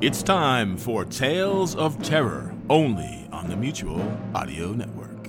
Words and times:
It's 0.00 0.22
time 0.22 0.76
for 0.76 1.04
Tales 1.04 1.74
of 1.74 2.00
Terror, 2.04 2.54
only 2.70 3.28
on 3.32 3.48
the 3.48 3.56
Mutual 3.56 4.00
Audio 4.32 4.72
Network. 4.72 5.28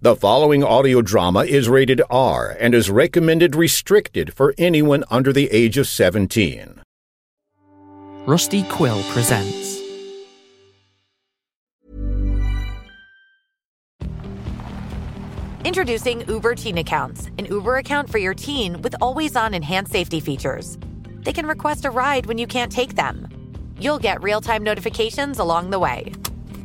The 0.00 0.16
following 0.16 0.64
audio 0.64 1.02
drama 1.02 1.44
is 1.44 1.68
rated 1.68 2.00
R 2.08 2.56
and 2.58 2.74
is 2.74 2.88
recommended 2.88 3.54
restricted 3.54 4.32
for 4.32 4.54
anyone 4.56 5.04
under 5.10 5.30
the 5.30 5.50
age 5.52 5.76
of 5.76 5.86
17. 5.86 6.80
Rusty 8.24 8.62
Quill 8.62 9.02
presents. 9.12 9.82
Introducing 15.66 16.26
Uber 16.26 16.54
Teen 16.54 16.78
Accounts, 16.78 17.26
an 17.36 17.44
Uber 17.44 17.76
account 17.76 18.08
for 18.08 18.16
your 18.16 18.32
teen 18.32 18.80
with 18.80 18.94
always 19.02 19.36
on 19.36 19.52
enhanced 19.52 19.92
safety 19.92 20.18
features. 20.18 20.78
They 21.22 21.32
can 21.32 21.46
request 21.46 21.84
a 21.84 21.90
ride 21.90 22.26
when 22.26 22.38
you 22.38 22.46
can't 22.46 22.72
take 22.72 22.96
them. 22.96 23.28
You'll 23.78 23.98
get 23.98 24.22
real 24.22 24.40
time 24.40 24.62
notifications 24.62 25.38
along 25.38 25.70
the 25.70 25.78
way. 25.78 26.12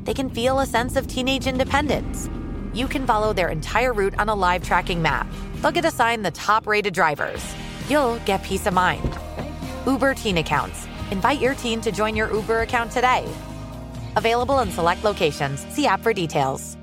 They 0.03 0.13
can 0.13 0.29
feel 0.29 0.59
a 0.59 0.65
sense 0.65 0.95
of 0.95 1.07
teenage 1.07 1.47
independence. 1.47 2.29
You 2.73 2.87
can 2.87 3.05
follow 3.05 3.33
their 3.33 3.49
entire 3.49 3.93
route 3.93 4.17
on 4.19 4.29
a 4.29 4.35
live 4.35 4.63
tracking 4.63 5.01
map. 5.01 5.27
They'll 5.61 5.71
get 5.71 5.85
assigned 5.85 6.25
the 6.25 6.31
top 6.31 6.67
rated 6.67 6.93
drivers. 6.93 7.43
You'll 7.89 8.17
get 8.19 8.43
peace 8.43 8.65
of 8.65 8.73
mind. 8.73 9.17
Uber 9.85 10.13
Teen 10.15 10.37
Accounts. 10.37 10.87
Invite 11.11 11.39
your 11.39 11.55
teen 11.55 11.81
to 11.81 11.91
join 11.91 12.15
your 12.15 12.31
Uber 12.33 12.61
account 12.61 12.91
today. 12.91 13.27
Available 14.15 14.59
in 14.59 14.71
select 14.71 15.03
locations. 15.03 15.65
See 15.73 15.85
app 15.85 16.01
for 16.01 16.13
details. 16.13 16.77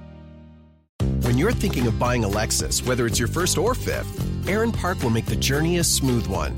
When 1.23 1.39
you're 1.39 1.53
thinking 1.53 1.87
of 1.87 1.99
buying 1.99 2.25
a 2.25 2.29
Lexus, 2.29 2.87
whether 2.87 3.07
it's 3.07 3.19
your 3.19 3.29
first 3.29 3.59
or 3.59 3.75
fifth, 3.75 4.49
Erin 4.49 4.73
Park 4.73 5.03
will 5.03 5.11
make 5.11 5.27
the 5.27 5.37
journey 5.37 5.79
a 5.79 5.85
smooth 5.85 6.27
one. 6.27 6.55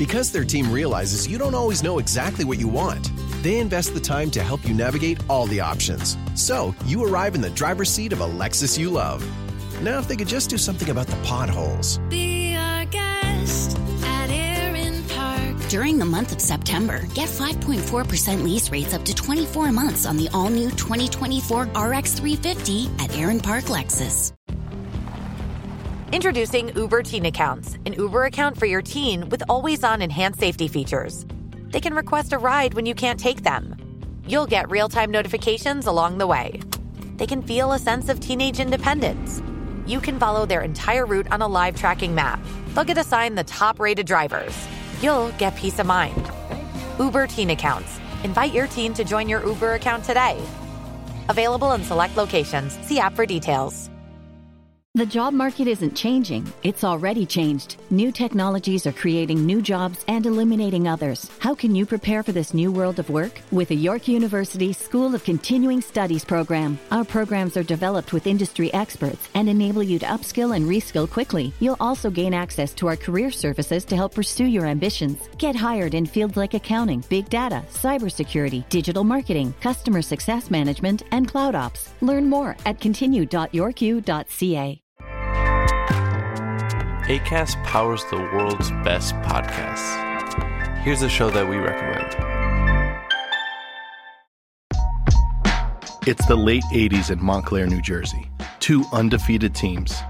Because 0.00 0.32
their 0.32 0.44
team 0.44 0.72
realizes 0.72 1.28
you 1.28 1.36
don't 1.36 1.54
always 1.54 1.82
know 1.82 1.98
exactly 1.98 2.46
what 2.46 2.58
you 2.58 2.68
want, 2.68 3.10
they 3.42 3.58
invest 3.58 3.92
the 3.92 4.00
time 4.00 4.30
to 4.30 4.42
help 4.42 4.66
you 4.66 4.72
navigate 4.72 5.18
all 5.28 5.44
the 5.44 5.60
options. 5.60 6.16
So 6.34 6.74
you 6.86 7.04
arrive 7.04 7.34
in 7.34 7.42
the 7.42 7.50
driver's 7.50 7.90
seat 7.90 8.14
of 8.14 8.22
a 8.22 8.26
Lexus 8.26 8.78
you 8.78 8.88
love. 8.88 9.22
Now, 9.82 9.98
if 9.98 10.08
they 10.08 10.16
could 10.16 10.26
just 10.26 10.48
do 10.48 10.56
something 10.56 10.88
about 10.88 11.06
the 11.06 11.16
potholes. 11.16 11.98
Be 12.08 12.54
our 12.54 12.86
guest 12.86 13.76
at 14.04 14.30
Erin 14.30 15.04
Park. 15.08 15.68
During 15.68 15.98
the 15.98 16.06
month 16.06 16.32
of 16.32 16.40
September, 16.40 17.00
get 17.12 17.28
5.4% 17.28 18.42
lease 18.42 18.72
rates 18.72 18.94
up 18.94 19.04
to 19.04 19.14
24 19.14 19.70
months 19.70 20.06
on 20.06 20.16
the 20.16 20.30
all 20.32 20.48
new 20.48 20.70
2024 20.70 21.64
RX 21.76 22.14
350 22.14 22.88
at 23.00 23.14
Erin 23.18 23.40
Park 23.40 23.64
Lexus. 23.64 24.32
Introducing 26.12 26.74
Uber 26.74 27.04
Teen 27.04 27.26
Accounts, 27.26 27.78
an 27.86 27.92
Uber 27.92 28.24
account 28.24 28.58
for 28.58 28.66
your 28.66 28.82
teen 28.82 29.28
with 29.28 29.44
always 29.48 29.84
on 29.84 30.02
enhanced 30.02 30.40
safety 30.40 30.66
features. 30.66 31.24
They 31.70 31.78
can 31.78 31.94
request 31.94 32.32
a 32.32 32.38
ride 32.38 32.74
when 32.74 32.84
you 32.84 32.96
can't 32.96 33.20
take 33.20 33.44
them. 33.44 33.76
You'll 34.26 34.48
get 34.48 34.68
real 34.72 34.88
time 34.88 35.12
notifications 35.12 35.86
along 35.86 36.18
the 36.18 36.26
way. 36.26 36.62
They 37.16 37.28
can 37.28 37.42
feel 37.42 37.70
a 37.70 37.78
sense 37.78 38.08
of 38.08 38.18
teenage 38.18 38.58
independence. 38.58 39.40
You 39.86 40.00
can 40.00 40.18
follow 40.18 40.46
their 40.46 40.62
entire 40.62 41.06
route 41.06 41.30
on 41.30 41.42
a 41.42 41.46
live 41.46 41.76
tracking 41.76 42.12
map. 42.12 42.40
They'll 42.74 42.82
get 42.82 42.98
assigned 42.98 43.38
the 43.38 43.44
top 43.44 43.78
rated 43.78 44.06
drivers. 44.06 44.66
You'll 45.00 45.30
get 45.38 45.54
peace 45.54 45.78
of 45.78 45.86
mind. 45.86 46.28
Uber 46.98 47.28
Teen 47.28 47.50
Accounts. 47.50 48.00
Invite 48.24 48.52
your 48.52 48.66
teen 48.66 48.94
to 48.94 49.04
join 49.04 49.28
your 49.28 49.46
Uber 49.46 49.74
account 49.74 50.02
today. 50.02 50.44
Available 51.28 51.70
in 51.70 51.84
select 51.84 52.16
locations. 52.16 52.76
See 52.84 52.98
app 52.98 53.14
for 53.14 53.26
details. 53.26 53.88
The 54.96 55.06
job 55.06 55.34
market 55.34 55.68
isn't 55.68 55.94
changing, 55.94 56.52
it's 56.64 56.82
already 56.82 57.24
changed. 57.24 57.76
New 57.90 58.10
technologies 58.10 58.88
are 58.88 58.92
creating 58.92 59.46
new 59.46 59.62
jobs 59.62 60.04
and 60.08 60.26
eliminating 60.26 60.88
others. 60.88 61.30
How 61.38 61.54
can 61.54 61.76
you 61.76 61.86
prepare 61.86 62.24
for 62.24 62.32
this 62.32 62.52
new 62.52 62.72
world 62.72 62.98
of 62.98 63.08
work? 63.08 63.40
With 63.52 63.68
the 63.68 63.76
York 63.76 64.08
University 64.08 64.72
School 64.72 65.14
of 65.14 65.22
Continuing 65.22 65.80
Studies 65.80 66.24
program. 66.24 66.76
Our 66.90 67.04
programs 67.04 67.56
are 67.56 67.62
developed 67.62 68.12
with 68.12 68.26
industry 68.26 68.74
experts 68.74 69.28
and 69.36 69.48
enable 69.48 69.84
you 69.84 70.00
to 70.00 70.06
upskill 70.06 70.56
and 70.56 70.66
reskill 70.66 71.08
quickly. 71.08 71.52
You'll 71.60 71.76
also 71.78 72.10
gain 72.10 72.34
access 72.34 72.74
to 72.74 72.88
our 72.88 72.96
career 72.96 73.30
services 73.30 73.84
to 73.84 73.96
help 73.96 74.12
pursue 74.12 74.46
your 74.46 74.66
ambitions. 74.66 75.28
Get 75.38 75.54
hired 75.54 75.94
in 75.94 76.04
fields 76.04 76.36
like 76.36 76.54
accounting, 76.54 77.04
big 77.08 77.30
data, 77.30 77.62
cybersecurity, 77.70 78.68
digital 78.70 79.04
marketing, 79.04 79.54
customer 79.60 80.02
success 80.02 80.50
management, 80.50 81.04
and 81.12 81.28
cloud 81.28 81.54
ops. 81.54 81.94
Learn 82.00 82.28
more 82.28 82.56
at 82.66 82.80
continue.yorku.ca. 82.80 84.80
ACAST 87.10 87.60
powers 87.64 88.04
the 88.04 88.16
world's 88.16 88.70
best 88.84 89.16
podcasts. 89.16 90.78
Here's 90.82 91.02
a 91.02 91.08
show 91.08 91.28
that 91.30 91.48
we 91.48 91.56
recommend. 91.56 92.06
It's 96.06 96.24
the 96.26 96.36
late 96.36 96.62
80s 96.72 97.10
in 97.10 97.20
Montclair, 97.20 97.66
New 97.66 97.82
Jersey. 97.82 98.30
Two 98.60 98.84
undefeated 98.92 99.56
teams, 99.56 100.00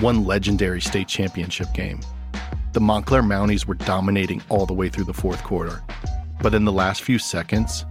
one 0.00 0.24
legendary 0.24 0.80
state 0.80 1.06
championship 1.06 1.72
game. 1.74 2.00
The 2.72 2.80
Montclair 2.80 3.22
Mounties 3.22 3.64
were 3.64 3.74
dominating 3.74 4.42
all 4.48 4.66
the 4.66 4.74
way 4.74 4.88
through 4.88 5.04
the 5.04 5.14
fourth 5.14 5.44
quarter. 5.44 5.80
But 6.42 6.54
in 6.54 6.64
the 6.64 6.72
last 6.72 7.02
few 7.02 7.20
seconds, 7.20 7.84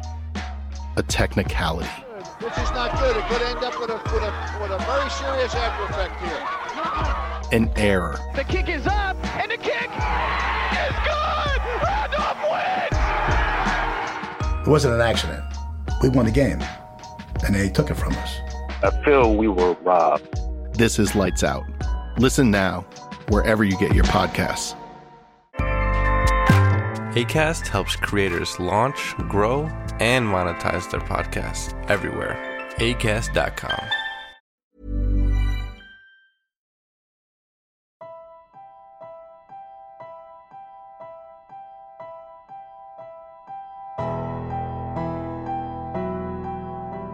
a 0.97 1.03
technicality. 1.03 1.87
Which 1.87 2.51
is 2.51 2.71
not 2.71 2.99
good. 2.99 3.15
It 3.15 3.23
could 3.29 3.41
end 3.43 3.63
up 3.63 3.79
with 3.79 3.91
a, 3.91 3.95
with 3.95 4.23
a, 4.23 4.59
with 4.61 4.71
a 4.71 4.83
very 4.83 5.09
serious 5.09 5.55
after 5.55 5.93
effect 5.93 6.21
here 6.21 6.56
an 7.51 7.69
error. 7.75 8.17
The 8.35 8.43
kick 8.43 8.69
is 8.69 8.85
up, 8.87 9.17
and 9.37 9.51
the 9.51 9.57
kick 9.57 9.89
is 9.89 10.95
good! 11.05 11.61
Randolph 11.83 12.41
wins! 12.51 14.67
It 14.67 14.69
wasn't 14.69 14.95
an 14.95 15.01
accident. 15.01 15.43
We 16.01 16.09
won 16.09 16.25
the 16.25 16.31
game, 16.31 16.61
and 17.45 17.55
they 17.55 17.69
took 17.69 17.89
it 17.89 17.95
from 17.95 18.13
us. 18.13 18.37
I 18.83 18.91
feel 19.03 19.35
we 19.35 19.47
were 19.47 19.73
robbed. 19.81 20.39
This 20.77 20.99
is 20.99 21.15
Lights 21.15 21.43
Out. 21.43 21.65
Listen 22.17 22.51
now, 22.51 22.81
wherever 23.29 23.63
you 23.63 23.77
get 23.77 23.95
your 23.95 24.05
podcasts. 24.05 24.75
ACAST 27.17 27.67
helps 27.67 27.95
creators 27.95 28.59
launch, 28.59 29.15
grow, 29.29 29.63
and 29.99 30.27
monetize 30.27 30.89
their 30.91 30.99
podcasts 30.99 31.73
everywhere. 31.89 32.37
ACAST.com. 32.77 34.06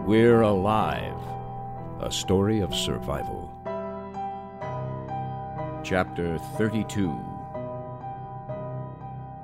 We're 0.06 0.42
Alive 0.42 1.16
A 2.02 2.12
Story 2.12 2.60
of 2.60 2.74
Survival. 2.74 3.50
Chapter 5.82 6.36
32 6.58 7.10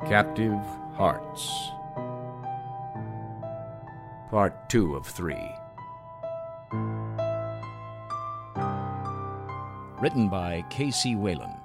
Captive 0.06 0.60
Hearts. 0.92 1.70
Part 4.28 4.68
2 4.68 4.96
of 4.96 5.06
3. 5.06 5.34
Written 9.98 10.28
by 10.28 10.62
K.C. 10.68 11.16
Wayland. 11.16 11.59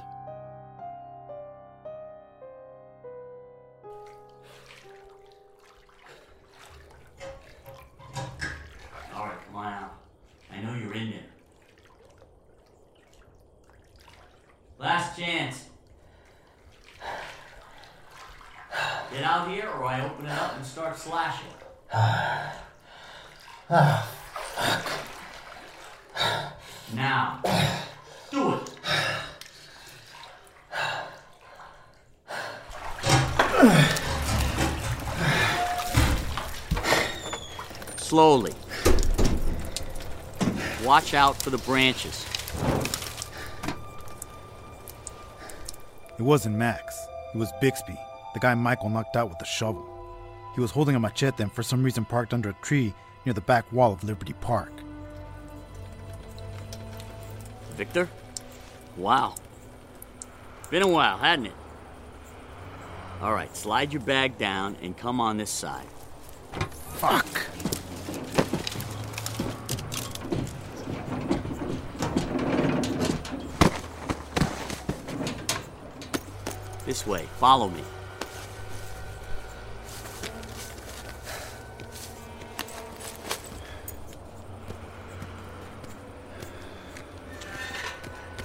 Out 41.26 41.42
for 41.42 41.50
the 41.50 41.58
branches. 41.60 42.24
It 46.20 46.22
wasn't 46.22 46.56
Max. 46.56 46.96
It 47.34 47.38
was 47.40 47.52
Bixby, 47.60 47.98
the 48.36 48.40
guy 48.40 48.54
Michael 48.54 48.90
knocked 48.90 49.16
out 49.16 49.30
with 49.30 49.40
the 49.40 49.46
shovel. 49.46 49.90
He 50.54 50.62
was 50.62 50.70
holding 50.70 50.96
a 50.96 51.00
machete 51.00 51.42
and 51.42 51.52
for 51.52 51.64
some 51.64 51.84
reason 51.84 52.06
parked 52.06 52.32
under 52.32 52.50
a 52.50 52.58
tree 52.62 52.94
near 53.26 53.34
the 53.34 53.42
back 53.42 53.66
wall 53.74 53.92
of 53.92 54.04
Liberty 54.04 54.34
Park. 54.34 54.72
Victor? 57.72 58.08
Wow. 58.96 59.34
Been 60.70 60.84
a 60.84 60.88
while, 60.88 61.18
hadn't 61.18 61.48
it? 61.48 61.54
All 63.20 63.34
right, 63.34 63.54
slide 63.58 63.92
your 63.92 64.04
bag 64.04 64.38
down 64.38 64.78
and 64.84 64.96
come 64.96 65.20
on 65.20 65.38
this 65.38 65.50
side. 65.50 65.88
Fuck. 66.98 67.45
This 77.06 77.12
way, 77.12 77.28
follow 77.38 77.70
me. 77.70 77.82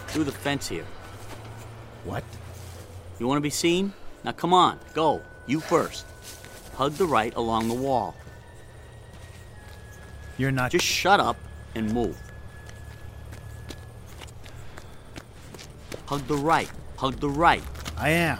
Through 0.08 0.24
the 0.24 0.32
fence 0.32 0.68
here. 0.68 0.84
What? 2.04 2.22
You 3.18 3.26
want 3.26 3.38
to 3.38 3.40
be 3.40 3.48
seen? 3.48 3.94
Now 4.24 4.32
come 4.32 4.52
on, 4.52 4.78
go. 4.92 5.22
You 5.46 5.60
first. 5.60 6.04
Hug 6.74 6.92
the 6.92 7.06
right 7.06 7.34
along 7.36 7.68
the 7.68 7.74
wall. 7.74 8.14
You're 10.36 10.50
not. 10.50 10.70
Just 10.70 10.84
shut 10.84 11.18
up 11.18 11.38
and 11.74 11.90
move. 11.94 12.18
Hug 16.04 16.26
the 16.26 16.36
right. 16.36 16.70
Hug 16.98 17.14
the 17.20 17.30
right. 17.30 17.62
I 17.96 18.10
am. 18.10 18.38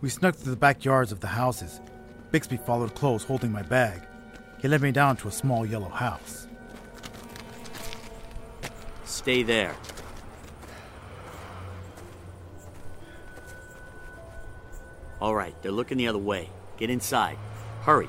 We 0.00 0.08
snuck 0.08 0.36
through 0.36 0.52
the 0.52 0.56
backyards 0.56 1.10
of 1.10 1.20
the 1.20 1.26
houses. 1.26 1.80
Bixby 2.30 2.56
followed 2.56 2.94
close, 2.94 3.24
holding 3.24 3.50
my 3.50 3.62
bag. 3.62 4.02
He 4.60 4.68
led 4.68 4.80
me 4.80 4.92
down 4.92 5.16
to 5.18 5.28
a 5.28 5.32
small 5.32 5.66
yellow 5.66 5.88
house. 5.88 6.46
Stay 9.04 9.42
there. 9.42 9.74
All 15.20 15.34
right, 15.34 15.60
they're 15.62 15.72
looking 15.72 15.98
the 15.98 16.06
other 16.06 16.18
way. 16.18 16.48
Get 16.76 16.90
inside. 16.90 17.36
Hurry. 17.82 18.08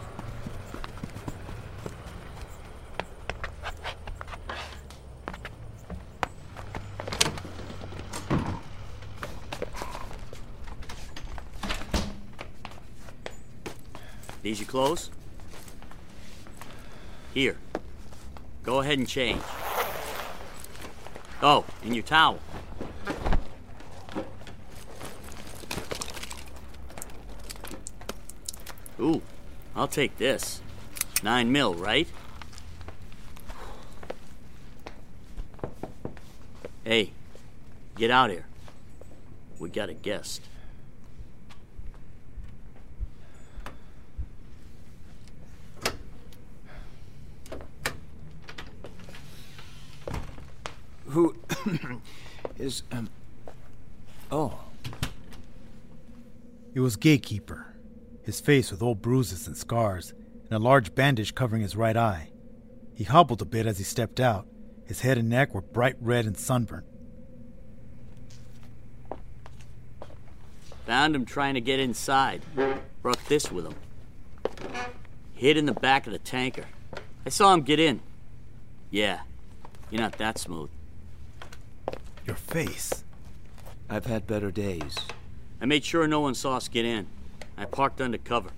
Clothes? 14.70 15.10
Here. 17.34 17.58
Go 18.62 18.82
ahead 18.82 19.00
and 19.00 19.08
change. 19.08 19.42
Oh, 21.42 21.66
and 21.84 21.96
your 21.96 22.04
towel. 22.04 22.38
Ooh, 29.00 29.24
I'll 29.76 29.88
take 29.88 30.20
this. 30.20 30.62
Nine 31.24 31.52
mil, 31.52 31.74
right? 31.74 32.08
Hey, 36.84 37.12
get 37.96 38.12
out 38.12 38.30
here. 38.30 38.46
We 39.58 39.72
got 39.72 39.90
a 39.90 39.96
guest. 39.96 40.49
Who 51.10 51.36
is. 52.60 52.84
Um, 52.92 53.10
oh. 54.32 54.60
It 56.76 56.82
was 56.82 56.96
Gatekeeper, 56.98 57.74
his 58.22 58.40
face 58.40 58.70
with 58.70 58.84
old 58.84 59.02
bruises 59.02 59.48
and 59.48 59.58
scars, 59.58 60.14
and 60.44 60.52
a 60.52 60.60
large 60.60 60.94
bandage 60.94 61.34
covering 61.34 61.64
his 61.64 61.76
right 61.76 61.98
eye. 61.98 62.30
He 62.94 63.06
hobbled 63.06 63.42
a 63.42 63.46
bit 63.46 63.66
as 63.66 63.80
he 63.80 63.84
stepped 63.84 64.20
out. 64.20 64.46
His 64.86 65.02
head 65.02 65.18
and 65.18 65.30
neck 65.30 65.56
were 65.56 65.62
bright 65.62 65.96
red 66.00 66.26
and 66.26 66.38
sunburnt. 66.38 66.86
Found 70.86 71.16
him 71.16 71.26
trying 71.26 71.56
to 71.56 71.62
get 71.62 71.80
inside. 71.80 72.42
Brought 73.02 73.24
this 73.26 73.52
with 73.52 73.66
him. 73.66 73.76
Hid 75.34 75.58
in 75.58 75.66
the 75.66 75.74
back 75.74 76.06
of 76.06 76.14
the 76.14 76.20
tanker. 76.20 76.66
I 77.26 77.30
saw 77.30 77.54
him 77.54 77.62
get 77.62 77.80
in. 77.80 78.00
Yeah, 78.92 79.22
you're 79.90 80.02
not 80.02 80.18
that 80.20 80.38
smooth. 80.38 80.70
Your 82.30 82.36
face. 82.36 83.04
I've 83.90 84.06
had 84.06 84.28
better 84.28 84.52
days. 84.52 84.96
I 85.60 85.66
made 85.66 85.84
sure 85.84 86.08
no 86.08 86.20
one 86.20 86.36
saw 86.36 86.58
us 86.58 86.68
get 86.68 86.86
in. 86.86 87.08
I 87.58 87.66
parked 87.66 88.00
under 88.00 88.20
cover. 88.20 88.52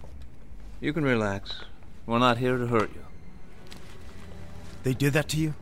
You 0.81 0.91
can 0.91 1.05
relax. 1.05 1.61
We're 2.05 2.19
not 2.19 2.37
here 2.37 2.57
to 2.57 2.67
hurt 2.67 2.93
you. 2.93 3.05
They 4.83 4.93
did 4.93 5.13
that 5.13 5.29
to 5.29 5.37
you? 5.37 5.53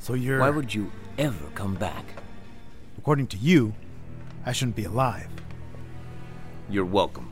So 0.00 0.14
you're. 0.14 0.40
Why 0.40 0.50
would 0.50 0.74
you 0.74 0.90
ever 1.16 1.46
come 1.54 1.76
back? 1.76 2.04
According 2.98 3.28
to 3.28 3.36
you, 3.36 3.72
I 4.44 4.50
shouldn't 4.50 4.74
be 4.74 4.86
alive. 4.86 5.28
You're 6.68 6.84
welcome. 6.84 7.30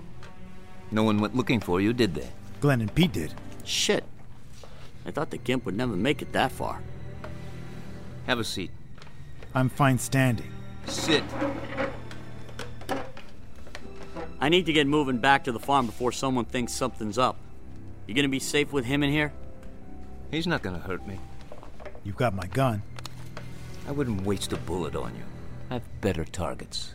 No 0.93 1.03
one 1.03 1.19
went 1.21 1.35
looking 1.35 1.59
for 1.59 1.81
you, 1.81 1.93
did 1.93 2.15
they? 2.15 2.31
Glenn 2.61 2.81
and 2.81 2.95
Pete 2.95 3.13
did. 3.13 3.35
Shit. 3.65 4.05
I 5.05 5.11
thought 5.11 5.31
the 5.31 5.39
Gimp 5.39 5.65
would 5.67 5.77
never 5.77 5.97
make 5.97 6.23
it 6.23 6.33
that 6.33 6.53
far. 6.53 6.81
Have 8.29 8.39
a 8.39 8.45
seat. 8.45 8.71
I'm 9.55 9.69
fine 9.69 9.99
standing. 9.99 10.51
Sit. 10.87 11.23
I 14.41 14.49
need 14.49 14.67
to 14.67 14.73
get 14.73 14.87
moving 14.87 15.19
back 15.19 15.45
to 15.45 15.53
the 15.53 15.61
farm 15.61 15.87
before 15.87 16.11
someone 16.11 16.45
thinks 16.45 16.73
something's 16.73 17.19
up. 17.19 17.37
You 18.07 18.15
gonna 18.15 18.29
be 18.29 18.41
safe 18.41 18.73
with 18.73 18.85
him 18.85 19.03
in 19.03 19.11
here? 19.11 19.33
He's 20.31 20.47
not 20.47 20.63
gonna 20.63 20.79
hurt 20.79 21.07
me. 21.07 21.19
You've 22.03 22.17
got 22.17 22.35
my 22.35 22.47
gun. 22.47 22.83
I 23.87 23.93
wouldn't 23.93 24.23
waste 24.23 24.53
a 24.53 24.57
bullet 24.57 24.97
on 24.97 25.15
you. 25.15 25.23
I 25.71 25.75
have 25.75 26.01
better 26.01 26.25
targets. 26.25 26.95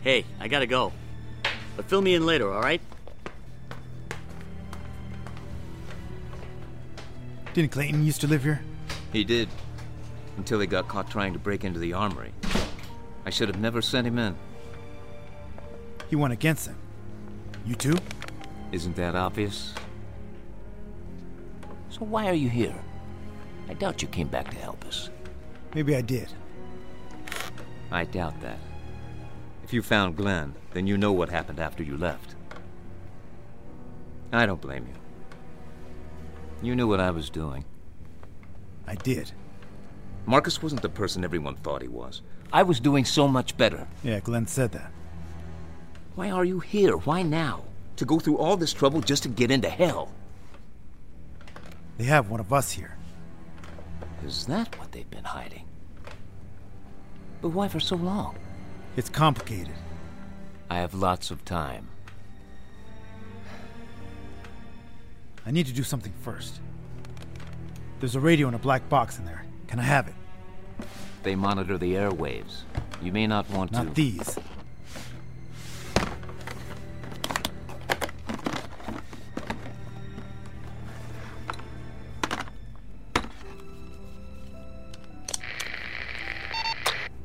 Hey, 0.00 0.24
I 0.40 0.48
gotta 0.48 0.66
go. 0.66 0.92
But 1.76 1.84
fill 1.86 2.02
me 2.02 2.14
in 2.14 2.26
later, 2.26 2.52
alright? 2.52 2.80
Didn't 7.52 7.70
Clayton 7.70 8.04
used 8.04 8.20
to 8.22 8.26
live 8.26 8.42
here? 8.42 8.62
He 9.12 9.22
did. 9.22 9.48
Until 10.36 10.60
he 10.60 10.66
got 10.66 10.88
caught 10.88 11.10
trying 11.10 11.32
to 11.32 11.38
break 11.38 11.64
into 11.64 11.78
the 11.78 11.92
armory. 11.92 12.32
I 13.24 13.30
should 13.30 13.48
have 13.48 13.60
never 13.60 13.80
sent 13.80 14.06
him 14.06 14.18
in. 14.18 14.36
He 16.08 16.16
went 16.16 16.32
against 16.32 16.66
them. 16.66 16.76
You 17.64 17.74
too? 17.74 17.96
Isn't 18.72 18.96
that 18.96 19.14
obvious? 19.14 19.74
So 21.88 22.04
why 22.04 22.28
are 22.28 22.34
you 22.34 22.48
here? 22.48 22.74
I 23.68 23.74
doubt 23.74 24.02
you 24.02 24.08
came 24.08 24.28
back 24.28 24.50
to 24.50 24.56
help 24.56 24.84
us. 24.84 25.10
Maybe 25.74 25.96
I 25.96 26.02
did. 26.02 26.28
I 27.90 28.04
doubt 28.04 28.40
that. 28.42 28.58
If 29.62 29.72
you 29.72 29.82
found 29.82 30.16
Glenn, 30.16 30.54
then 30.72 30.86
you 30.86 30.98
know 30.98 31.12
what 31.12 31.30
happened 31.30 31.60
after 31.60 31.82
you 31.82 31.96
left. 31.96 32.34
I 34.32 34.44
don't 34.44 34.60
blame 34.60 34.86
you. 34.86 34.94
You 36.68 36.74
knew 36.74 36.88
what 36.88 37.00
I 37.00 37.10
was 37.10 37.30
doing. 37.30 37.64
I 38.86 38.96
did. 38.96 39.32
Marcus 40.26 40.62
wasn't 40.62 40.82
the 40.82 40.88
person 40.88 41.24
everyone 41.24 41.56
thought 41.56 41.82
he 41.82 41.88
was. 41.88 42.22
I 42.52 42.62
was 42.62 42.80
doing 42.80 43.04
so 43.04 43.28
much 43.28 43.56
better. 43.56 43.86
Yeah, 44.02 44.20
Glenn 44.20 44.46
said 44.46 44.72
that. 44.72 44.90
Why 46.14 46.30
are 46.30 46.44
you 46.44 46.60
here? 46.60 46.96
Why 46.96 47.22
now? 47.22 47.64
To 47.96 48.04
go 48.04 48.18
through 48.18 48.38
all 48.38 48.56
this 48.56 48.72
trouble 48.72 49.00
just 49.00 49.22
to 49.24 49.28
get 49.28 49.50
into 49.50 49.68
hell? 49.68 50.12
They 51.98 52.04
have 52.04 52.30
one 52.30 52.40
of 52.40 52.52
us 52.52 52.72
here. 52.72 52.96
Is 54.24 54.46
that 54.46 54.78
what 54.78 54.92
they've 54.92 55.10
been 55.10 55.24
hiding? 55.24 55.66
But 57.42 57.50
why 57.50 57.68
for 57.68 57.80
so 57.80 57.96
long? 57.96 58.36
It's 58.96 59.10
complicated. 59.10 59.74
I 60.70 60.78
have 60.78 60.94
lots 60.94 61.30
of 61.30 61.44
time. 61.44 61.88
I 65.46 65.50
need 65.50 65.66
to 65.66 65.72
do 65.72 65.82
something 65.82 66.12
first. 66.22 66.60
There's 68.00 68.14
a 68.14 68.20
radio 68.20 68.48
in 68.48 68.54
a 68.54 68.58
black 68.58 68.88
box 68.88 69.18
in 69.18 69.26
there. 69.26 69.44
Can 69.74 69.80
I 69.80 69.86
have 69.86 70.06
it? 70.06 70.14
They 71.24 71.34
monitor 71.34 71.76
the 71.76 71.94
airwaves. 71.94 72.62
You 73.02 73.10
may 73.10 73.26
not 73.26 73.50
want 73.50 73.72
not 73.72 73.80
to... 73.80 73.84
Not 73.86 73.94
these. 73.96 74.38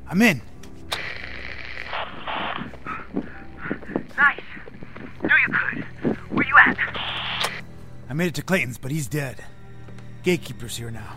I'm 0.10 0.20
in. 0.24 0.42
Nice. 4.18 4.42
Knew 5.22 5.36
you 5.36 5.54
could. 5.54 6.16
Where 6.32 6.48
you 6.48 6.58
at? 6.58 6.78
I 8.10 8.14
made 8.16 8.30
it 8.30 8.34
to 8.34 8.42
Clayton's, 8.42 8.80
but 8.80 8.90
he's 8.90 9.06
dead. 9.06 9.46
Gatekeeper's 10.24 10.76
here 10.76 10.90
now. 10.90 11.14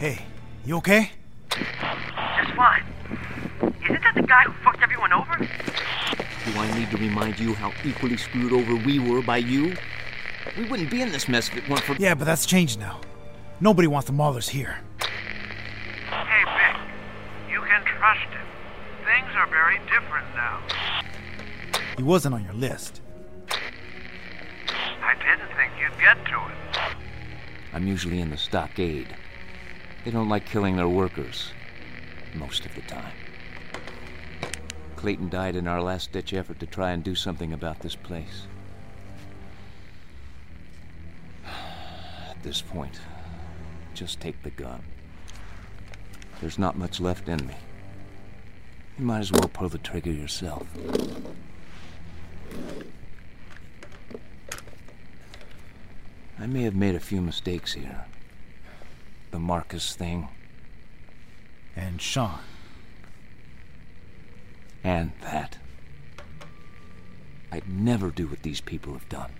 Hey, 0.00 0.26
you 0.64 0.76
okay? 0.76 1.10
Just 1.50 2.54
fine. 2.56 2.84
Isn't 3.84 4.02
that 4.02 4.14
the 4.14 4.22
guy 4.22 4.44
who 4.44 4.52
fucked 4.64 4.82
everyone 4.82 5.12
over? 5.12 5.36
Do 5.38 6.58
I 6.58 6.78
need 6.78 6.90
to 6.90 6.96
remind 6.96 7.38
you 7.38 7.54
how 7.54 7.72
equally 7.84 8.16
screwed 8.16 8.52
over 8.52 8.74
we 8.74 8.98
were 8.98 9.22
by 9.22 9.38
you? 9.38 9.76
We 10.56 10.64
wouldn't 10.64 10.90
be 10.90 11.02
in 11.02 11.12
this 11.12 11.28
mess 11.28 11.48
if 11.48 11.56
it 11.56 11.68
weren't 11.68 11.82
for. 11.82 11.94
Yeah, 11.94 12.14
but 12.14 12.24
that's 12.24 12.46
changed 12.46 12.78
now. 12.80 13.00
Nobody 13.60 13.88
wants 13.88 14.06
the 14.06 14.12
Maulers 14.14 14.48
here. 14.48 14.78
Hey, 16.10 16.44
Vic. 16.44 16.80
You 17.50 17.60
can 17.60 17.84
trust 17.84 18.28
him. 18.30 18.46
Things 19.04 19.30
are 19.36 19.46
very 19.48 19.78
different 19.90 20.26
now. 20.34 20.62
He 21.96 22.02
wasn't 22.02 22.34
on 22.34 22.44
your 22.44 22.54
list. 22.54 23.00
I 25.02 25.14
didn't 25.14 25.48
think 25.56 25.72
you'd 25.80 25.98
get 26.00 26.24
to 26.26 26.36
it. 26.36 26.96
I'm 27.72 27.86
usually 27.86 28.20
in 28.20 28.30
the 28.30 28.36
stockade. 28.36 29.14
They 30.08 30.12
don't 30.12 30.30
like 30.30 30.46
killing 30.46 30.76
their 30.76 30.88
workers. 30.88 31.50
Most 32.32 32.64
of 32.64 32.74
the 32.74 32.80
time. 32.80 33.12
Clayton 34.96 35.28
died 35.28 35.54
in 35.54 35.68
our 35.68 35.82
last 35.82 36.12
ditch 36.12 36.32
effort 36.32 36.58
to 36.60 36.66
try 36.66 36.92
and 36.92 37.04
do 37.04 37.14
something 37.14 37.52
about 37.52 37.80
this 37.80 37.94
place. 37.94 38.46
At 41.46 42.42
this 42.42 42.62
point, 42.62 43.00
just 43.92 44.18
take 44.18 44.42
the 44.42 44.48
gun. 44.48 44.82
There's 46.40 46.58
not 46.58 46.78
much 46.78 47.00
left 47.00 47.28
in 47.28 47.46
me. 47.46 47.56
You 48.98 49.04
might 49.04 49.18
as 49.18 49.30
well 49.30 49.50
pull 49.52 49.68
the 49.68 49.76
trigger 49.76 50.10
yourself. 50.10 50.66
I 56.38 56.46
may 56.46 56.62
have 56.62 56.74
made 56.74 56.94
a 56.94 57.00
few 57.00 57.20
mistakes 57.20 57.74
here. 57.74 58.06
The 59.38 59.44
Marcus 59.44 59.94
thing. 59.94 60.26
And 61.76 62.02
Sean. 62.02 62.40
And 64.82 65.12
that. 65.22 65.58
I'd 67.52 67.68
never 67.68 68.10
do 68.10 68.26
what 68.26 68.42
these 68.42 68.60
people 68.60 68.94
have 68.94 69.08
done. 69.08 69.30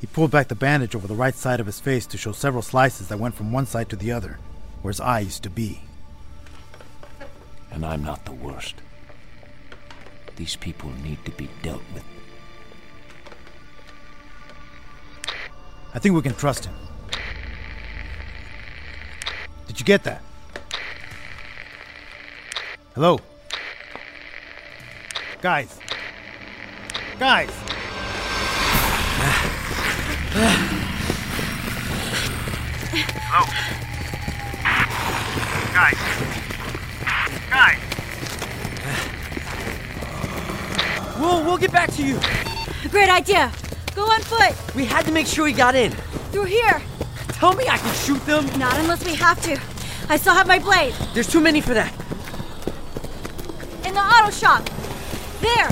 He 0.00 0.08
pulled 0.08 0.32
back 0.32 0.48
the 0.48 0.56
bandage 0.56 0.96
over 0.96 1.06
the 1.06 1.14
right 1.14 1.36
side 1.36 1.60
of 1.60 1.66
his 1.66 1.78
face 1.78 2.04
to 2.06 2.18
show 2.18 2.32
several 2.32 2.62
slices 2.62 3.06
that 3.06 3.20
went 3.20 3.36
from 3.36 3.52
one 3.52 3.66
side 3.66 3.88
to 3.90 3.96
the 3.96 4.10
other, 4.10 4.40
where 4.80 4.90
his 4.90 4.98
eye 4.98 5.20
used 5.20 5.44
to 5.44 5.50
be. 5.50 5.82
And 7.70 7.86
I'm 7.86 8.02
not 8.02 8.24
the 8.24 8.32
worst. 8.32 8.74
These 10.34 10.56
people 10.56 10.90
need 11.04 11.24
to 11.26 11.30
be 11.30 11.48
dealt 11.62 11.84
with. 11.94 12.02
I 15.94 15.98
think 15.98 16.14
we 16.14 16.22
can 16.22 16.34
trust 16.34 16.64
him. 16.64 16.74
Did 19.66 19.78
you 19.78 19.84
get 19.84 20.02
that? 20.04 20.22
Hello? 22.94 23.20
Guys. 25.40 25.78
Guys! 27.18 27.50
Hello? 33.20 33.44
Guys. 35.72 35.98
Guys. 37.50 37.78
We'll, 41.20 41.44
we'll 41.44 41.58
get 41.58 41.70
back 41.70 41.92
to 41.92 42.02
you. 42.02 42.18
Great 42.90 43.08
idea. 43.10 43.52
Go 43.94 44.04
on 44.04 44.20
foot. 44.22 44.74
We 44.74 44.84
had 44.84 45.04
to 45.06 45.12
make 45.12 45.26
sure 45.26 45.44
we 45.44 45.52
got 45.52 45.74
in. 45.74 45.92
Through 46.32 46.44
here. 46.44 46.82
Tell 47.28 47.54
me 47.54 47.68
I 47.68 47.76
can 47.76 47.94
shoot 47.94 48.24
them. 48.24 48.46
Not 48.58 48.76
unless 48.78 49.04
we 49.04 49.14
have 49.16 49.40
to. 49.42 49.60
I 50.08 50.16
still 50.16 50.34
have 50.34 50.46
my 50.46 50.58
blade. 50.58 50.94
There's 51.14 51.28
too 51.28 51.40
many 51.40 51.60
for 51.60 51.74
that. 51.74 51.92
In 53.84 53.94
the 53.94 54.00
auto 54.00 54.30
shop. 54.30 54.64
There. 55.40 55.68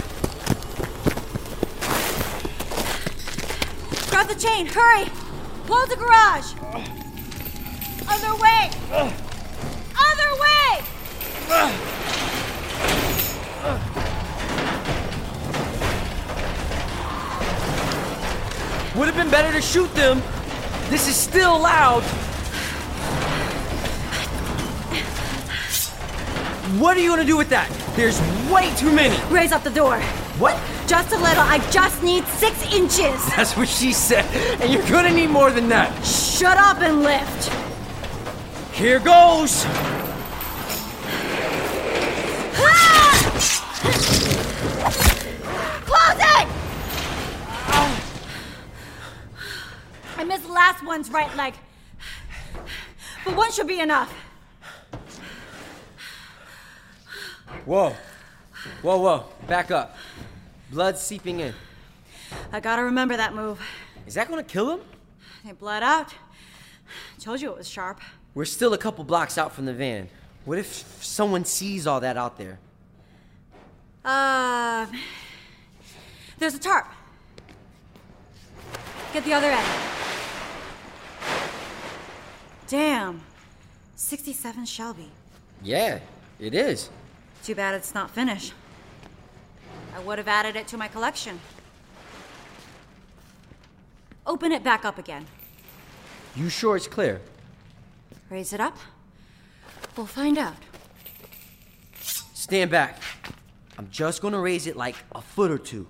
Grab 4.11 4.29
the 4.29 4.35
chain. 4.35 4.67
Hurry. 4.67 5.07
Close 5.67 5.89
the 5.89 5.97
garage. 5.97 6.55
Other 8.09 8.35
way. 8.41 8.71
Other 9.97 10.35
way. 10.41 11.90
Would 19.01 19.09
have 19.09 19.17
been 19.17 19.31
better 19.31 19.51
to 19.51 19.63
shoot 19.63 19.91
them. 19.95 20.23
This 20.91 21.09
is 21.09 21.17
still 21.17 21.59
loud. 21.59 22.03
What 26.79 26.99
are 26.99 27.01
you 27.01 27.09
gonna 27.09 27.25
do 27.25 27.39
with 27.39 27.49
that? 27.49 27.71
There's 27.97 28.21
way 28.53 28.71
too 28.77 28.93
many. 28.93 29.19
Raise 29.33 29.53
up 29.53 29.63
the 29.63 29.71
door. 29.71 29.99
What? 30.39 30.61
Just 30.87 31.13
a 31.13 31.17
little. 31.17 31.43
I 31.43 31.67
just 31.71 32.03
need 32.03 32.27
six 32.27 32.63
inches. 32.75 33.25
That's 33.37 33.57
what 33.57 33.69
she 33.69 33.95
said. 33.95 34.27
And 34.61 34.71
you're 34.71 34.87
gonna 34.87 35.15
need 35.15 35.31
more 35.31 35.51
than 35.51 35.71
that. 35.71 36.05
Shut 36.05 36.59
up 36.59 36.83
and 36.83 37.01
lift. 37.03 37.51
Here 38.75 39.01
goes. 39.01 39.65
Last 50.61 50.85
one's 50.85 51.11
right 51.11 51.35
leg. 51.37 51.55
But 53.25 53.35
one 53.35 53.51
should 53.51 53.67
be 53.67 53.81
enough. 53.81 54.13
Whoa. 57.65 57.95
Whoa, 58.83 58.99
whoa. 58.99 59.25
Back 59.49 59.71
up. 59.71 59.97
Blood 60.71 60.99
seeping 60.99 61.41
in. 61.41 61.55
I 62.53 62.61
gotta 62.61 62.85
remember 62.85 63.17
that 63.17 63.35
move. 63.35 63.59
Is 64.07 64.15
that 64.15 64.29
gonna 64.29 64.43
kill 64.43 64.71
him? 64.71 64.81
They 65.47 65.53
bled 65.53 65.83
out. 65.83 66.13
Told 67.19 67.41
you 67.41 67.51
it 67.53 67.57
was 67.57 67.69
sharp. 67.69 68.01
We're 68.35 68.45
still 68.45 68.75
a 68.75 68.79
couple 68.79 69.03
blocks 69.05 69.39
out 69.39 69.53
from 69.55 69.65
the 69.65 69.73
van. 69.73 70.11
What 70.45 70.59
if 70.59 70.69
someone 71.03 71.47
sees 71.47 71.87
all 71.87 72.01
that 72.01 72.19
out 72.19 72.37
there? 72.37 72.59
Uh. 74.05 74.87
There's 76.39 76.55
a 76.55 76.59
tarp. 76.59 76.87
Get 79.15 79.25
the 79.25 79.33
other 79.33 79.51
end. 79.51 80.00
Damn. 82.71 83.21
67 83.97 84.65
Shelby. 84.65 85.11
Yeah, 85.61 85.99
it 86.39 86.55
is. 86.55 86.89
Too 87.43 87.57
bad 87.57 87.75
it's 87.75 87.95
not 87.95 88.13
finished. 88.13 88.55
I 89.93 89.99
would 89.99 90.19
have 90.19 90.29
added 90.29 90.55
it 90.55 90.69
to 90.69 90.79
my 90.79 90.87
collection. 90.87 91.41
Open 94.25 94.53
it 94.53 94.63
back 94.63 94.85
up 94.85 94.99
again. 94.99 95.27
You 96.37 96.49
sure 96.49 96.77
it's 96.77 96.87
clear? 96.87 97.21
Raise 98.31 98.53
it 98.53 98.61
up. 98.61 98.77
We'll 99.97 100.07
find 100.07 100.39
out. 100.39 100.55
Stand 102.01 102.71
back. 102.71 103.03
I'm 103.79 103.91
just 103.91 104.23
gonna 104.23 104.41
raise 104.41 104.69
it 104.69 104.77
like 104.77 104.95
a 105.13 105.21
foot 105.21 105.51
or 105.51 105.59
two. 105.59 105.89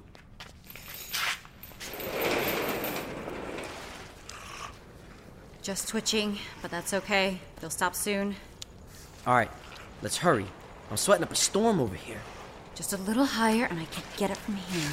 Just 5.62 5.88
twitching, 5.88 6.38
but 6.62 6.70
that's 6.70 6.94
okay. 6.94 7.38
They'll 7.60 7.68
stop 7.68 7.94
soon. 7.94 8.34
All 9.26 9.34
right, 9.34 9.50
let's 10.00 10.16
hurry. 10.16 10.46
I'm 10.90 10.96
sweating 10.96 11.22
up 11.22 11.30
a 11.30 11.36
storm 11.36 11.80
over 11.80 11.94
here. 11.94 12.22
Just 12.74 12.94
a 12.94 12.96
little 12.96 13.26
higher, 13.26 13.66
and 13.66 13.78
I 13.78 13.84
can 13.84 14.02
get 14.16 14.30
it 14.30 14.38
from 14.38 14.56
here. 14.56 14.90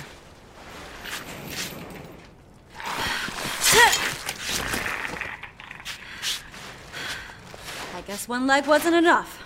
I 7.96 8.02
guess 8.06 8.28
one 8.28 8.46
leg 8.46 8.68
wasn't 8.68 8.96
enough. 8.96 9.37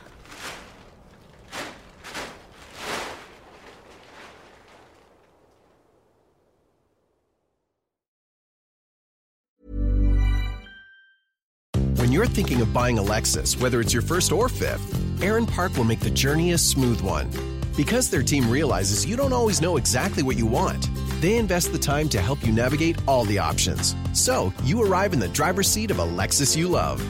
You're 12.22 12.30
thinking 12.30 12.62
of 12.62 12.72
buying 12.72 13.00
a 13.00 13.02
Lexus, 13.02 13.60
whether 13.60 13.82
it's 13.82 13.94
your 13.94 14.04
first 14.04 14.32
or 14.32 14.48
fifth, 14.48 15.24
Erin 15.24 15.48
Park 15.48 15.76
will 15.76 15.86
make 15.86 16.02
the 16.02 16.12
journey 16.12 16.52
a 16.52 16.58
smooth 16.60 17.02
one. 17.02 17.32
Because 17.76 18.12
their 18.12 18.22
team 18.22 18.48
realizes 18.48 19.08
you 19.08 19.16
don't 19.16 19.34
always 19.34 19.60
know 19.60 19.76
exactly 19.76 20.22
what 20.22 20.38
you 20.38 20.46
want, 20.46 20.88
they 21.20 21.38
invest 21.38 21.72
the 21.72 21.80
time 21.80 22.08
to 22.10 22.22
help 22.22 22.46
you 22.46 22.54
navigate 22.54 22.96
all 23.08 23.26
the 23.26 23.40
options. 23.40 23.96
So 24.14 24.54
you 24.64 24.84
arrive 24.84 25.14
in 25.14 25.20
the 25.20 25.30
driver's 25.30 25.68
seat 25.68 25.90
of 25.90 25.98
a 25.98 26.06
Lexus 26.06 26.56
you 26.56 26.68
love. 26.68 27.04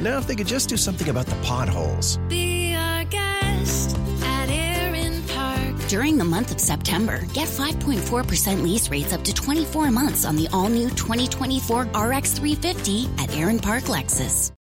Now, 0.00 0.18
if 0.18 0.28
they 0.28 0.36
could 0.36 0.46
just 0.46 0.68
do 0.68 0.76
something 0.76 1.08
about 1.08 1.26
the 1.26 1.34
potholes. 1.42 2.18
Be 2.28 2.51
During 5.92 6.16
the 6.16 6.24
month 6.24 6.52
of 6.52 6.58
September, 6.58 7.18
get 7.34 7.46
5.4% 7.46 8.62
lease 8.62 8.88
rates 8.88 9.12
up 9.12 9.22
to 9.24 9.34
24 9.34 9.90
months 9.90 10.24
on 10.24 10.36
the 10.36 10.48
all 10.50 10.70
new 10.70 10.88
2024 10.88 11.82
RX 11.94 12.32
350 12.32 13.10
at 13.18 13.36
Erin 13.36 13.58
Park 13.58 13.84
Lexus. 13.84 14.52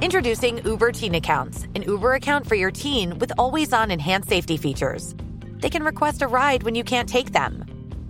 Introducing 0.00 0.66
Uber 0.66 0.90
Teen 0.90 1.14
Accounts, 1.14 1.68
an 1.76 1.82
Uber 1.82 2.14
account 2.14 2.44
for 2.44 2.56
your 2.56 2.72
teen 2.72 3.20
with 3.20 3.30
always 3.38 3.72
on 3.72 3.92
enhanced 3.92 4.28
safety 4.28 4.56
features. 4.56 5.14
They 5.60 5.70
can 5.70 5.84
request 5.84 6.22
a 6.22 6.26
ride 6.26 6.64
when 6.64 6.74
you 6.74 6.82
can't 6.82 7.08
take 7.08 7.30
them. 7.30 7.64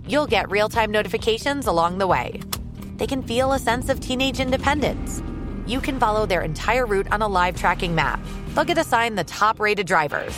You'll 0.07 0.25
get 0.25 0.49
real 0.49 0.69
time 0.69 0.89
notifications 0.89 1.67
along 1.67 1.99
the 1.99 2.07
way. 2.07 2.39
They 2.97 3.05
can 3.05 3.21
feel 3.21 3.53
a 3.53 3.59
sense 3.59 3.89
of 3.89 3.99
teenage 3.99 4.39
independence. 4.39 5.21
You 5.67 5.81
can 5.81 5.99
follow 5.99 6.25
their 6.25 6.41
entire 6.41 6.87
route 6.87 7.11
on 7.11 7.21
a 7.21 7.27
live 7.27 7.55
tracking 7.55 7.93
map. 7.93 8.19
They'll 8.55 8.65
get 8.65 8.79
assigned 8.79 9.19
the 9.19 9.23
top 9.23 9.59
rated 9.59 9.85
drivers. 9.85 10.33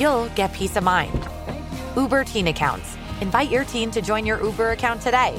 You'll 0.00 0.30
get 0.30 0.50
peace 0.54 0.76
of 0.76 0.82
mind. 0.82 1.28
Uber 1.94 2.24
Teen 2.24 2.46
Accounts. 2.46 2.96
Invite 3.20 3.50
your 3.50 3.64
teen 3.64 3.90
to 3.90 4.00
join 4.00 4.24
your 4.24 4.42
Uber 4.42 4.70
account 4.70 5.02
today. 5.02 5.38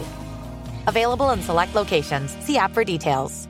Available 0.86 1.32
in 1.32 1.42
select 1.42 1.74
locations. 1.74 2.38
See 2.46 2.60
app 2.60 2.72
for 2.72 2.84
details. 2.84 3.48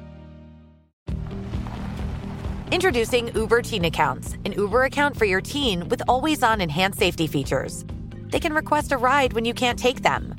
Introducing 2.71 3.35
Uber 3.35 3.61
Teen 3.61 3.83
Accounts, 3.83 4.37
an 4.45 4.53
Uber 4.53 4.85
account 4.85 5.17
for 5.17 5.25
your 5.25 5.41
teen 5.41 5.89
with 5.89 6.01
always 6.07 6.43
on 6.43 6.61
enhanced 6.61 6.99
safety 6.99 7.27
features. 7.27 7.83
They 8.29 8.39
can 8.39 8.53
request 8.53 8.93
a 8.93 8.97
ride 8.97 9.33
when 9.33 9.43
you 9.43 9.53
can't 9.53 9.77
take 9.77 10.03
them. 10.03 10.33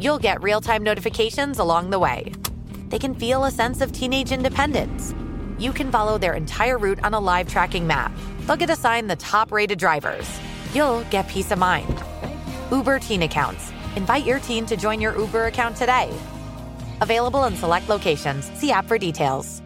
You'll 0.00 0.18
get 0.18 0.42
real 0.42 0.62
time 0.62 0.82
notifications 0.82 1.58
along 1.58 1.90
the 1.90 1.98
way. 1.98 2.32
They 2.88 2.98
can 2.98 3.14
feel 3.14 3.44
a 3.44 3.50
sense 3.50 3.82
of 3.82 3.92
teenage 3.92 4.32
independence. 4.32 5.14
You 5.58 5.74
can 5.74 5.92
follow 5.92 6.16
their 6.16 6.32
entire 6.32 6.78
route 6.78 7.04
on 7.04 7.12
a 7.12 7.20
live 7.20 7.46
tracking 7.46 7.86
map. 7.86 8.10
They'll 8.46 8.56
get 8.56 8.70
assigned 8.70 9.10
the 9.10 9.16
top 9.16 9.50
rated 9.52 9.78
drivers. 9.78 10.28
You'll 10.72 11.02
get 11.04 11.28
peace 11.28 11.50
of 11.50 11.58
mind. 11.58 12.02
Uber 12.70 12.98
Teen 12.98 13.22
Accounts. 13.22 13.72
Invite 13.96 14.24
your 14.24 14.38
teen 14.40 14.66
to 14.66 14.76
join 14.76 15.00
your 15.00 15.16
Uber 15.18 15.46
account 15.46 15.76
today. 15.76 16.12
Available 17.00 17.44
in 17.44 17.56
select 17.56 17.88
locations. 17.88 18.50
See 18.58 18.70
app 18.70 18.86
for 18.86 18.98
details. 18.98 19.63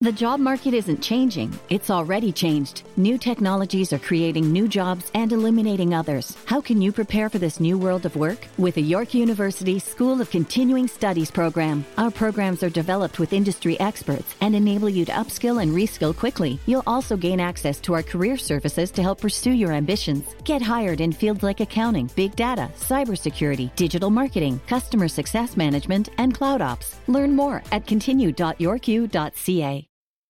The 0.00 0.12
job 0.12 0.38
market 0.38 0.74
isn't 0.74 1.02
changing, 1.02 1.58
it's 1.70 1.90
already 1.90 2.30
changed. 2.30 2.84
New 2.96 3.18
technologies 3.18 3.92
are 3.92 3.98
creating 3.98 4.52
new 4.52 4.68
jobs 4.68 5.10
and 5.12 5.32
eliminating 5.32 5.92
others. 5.92 6.36
How 6.44 6.60
can 6.60 6.80
you 6.80 6.92
prepare 6.92 7.28
for 7.28 7.40
this 7.40 7.58
new 7.58 7.76
world 7.76 8.06
of 8.06 8.14
work? 8.14 8.46
With 8.58 8.76
the 8.76 8.80
York 8.80 9.12
University 9.12 9.80
School 9.80 10.20
of 10.20 10.30
Continuing 10.30 10.86
Studies 10.86 11.32
program. 11.32 11.84
Our 11.96 12.12
programs 12.12 12.62
are 12.62 12.70
developed 12.70 13.18
with 13.18 13.32
industry 13.32 13.78
experts 13.80 14.36
and 14.40 14.54
enable 14.54 14.88
you 14.88 15.04
to 15.04 15.10
upskill 15.10 15.60
and 15.60 15.72
reskill 15.72 16.16
quickly. 16.16 16.60
You'll 16.66 16.84
also 16.86 17.16
gain 17.16 17.40
access 17.40 17.80
to 17.80 17.94
our 17.94 18.02
career 18.04 18.36
services 18.36 18.92
to 18.92 19.02
help 19.02 19.20
pursue 19.20 19.50
your 19.50 19.72
ambitions. 19.72 20.32
Get 20.44 20.62
hired 20.62 21.00
in 21.00 21.10
fields 21.10 21.42
like 21.42 21.58
accounting, 21.58 22.08
big 22.14 22.36
data, 22.36 22.70
cybersecurity, 22.76 23.74
digital 23.74 24.10
marketing, 24.10 24.60
customer 24.68 25.08
success 25.08 25.56
management, 25.56 26.10
and 26.18 26.32
cloud 26.32 26.60
ops. 26.60 27.00
Learn 27.08 27.34
more 27.34 27.64
at 27.72 27.84
continue.yorku.ca. 27.84 29.87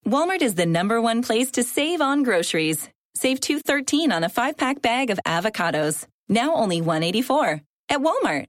Walmart 0.08 0.40
is 0.40 0.54
the 0.54 0.64
number 0.64 1.02
one 1.02 1.20
place 1.20 1.50
to 1.50 1.62
save 1.62 2.00
on 2.00 2.22
groceries. 2.22 2.88
Save 3.14 3.40
213 3.40 4.10
on 4.10 4.24
a 4.24 4.30
5-pack 4.30 4.80
bag 4.80 5.10
of 5.10 5.20
avocados. 5.26 6.06
Now 6.30 6.54
only 6.54 6.80
184 6.80 7.60
at 7.90 7.98
Walmart. 8.00 8.46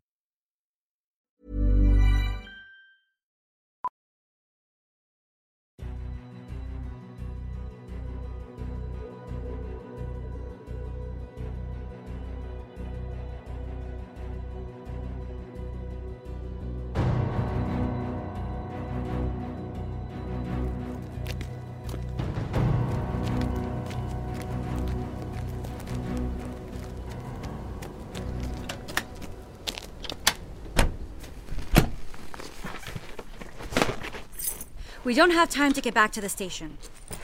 We 35.10 35.16
don't 35.16 35.32
have 35.32 35.50
time 35.50 35.74
to 35.74 35.82
get 35.82 35.96
back 35.96 36.12
to 36.12 36.22
the 36.22 36.30
station. 36.30 36.78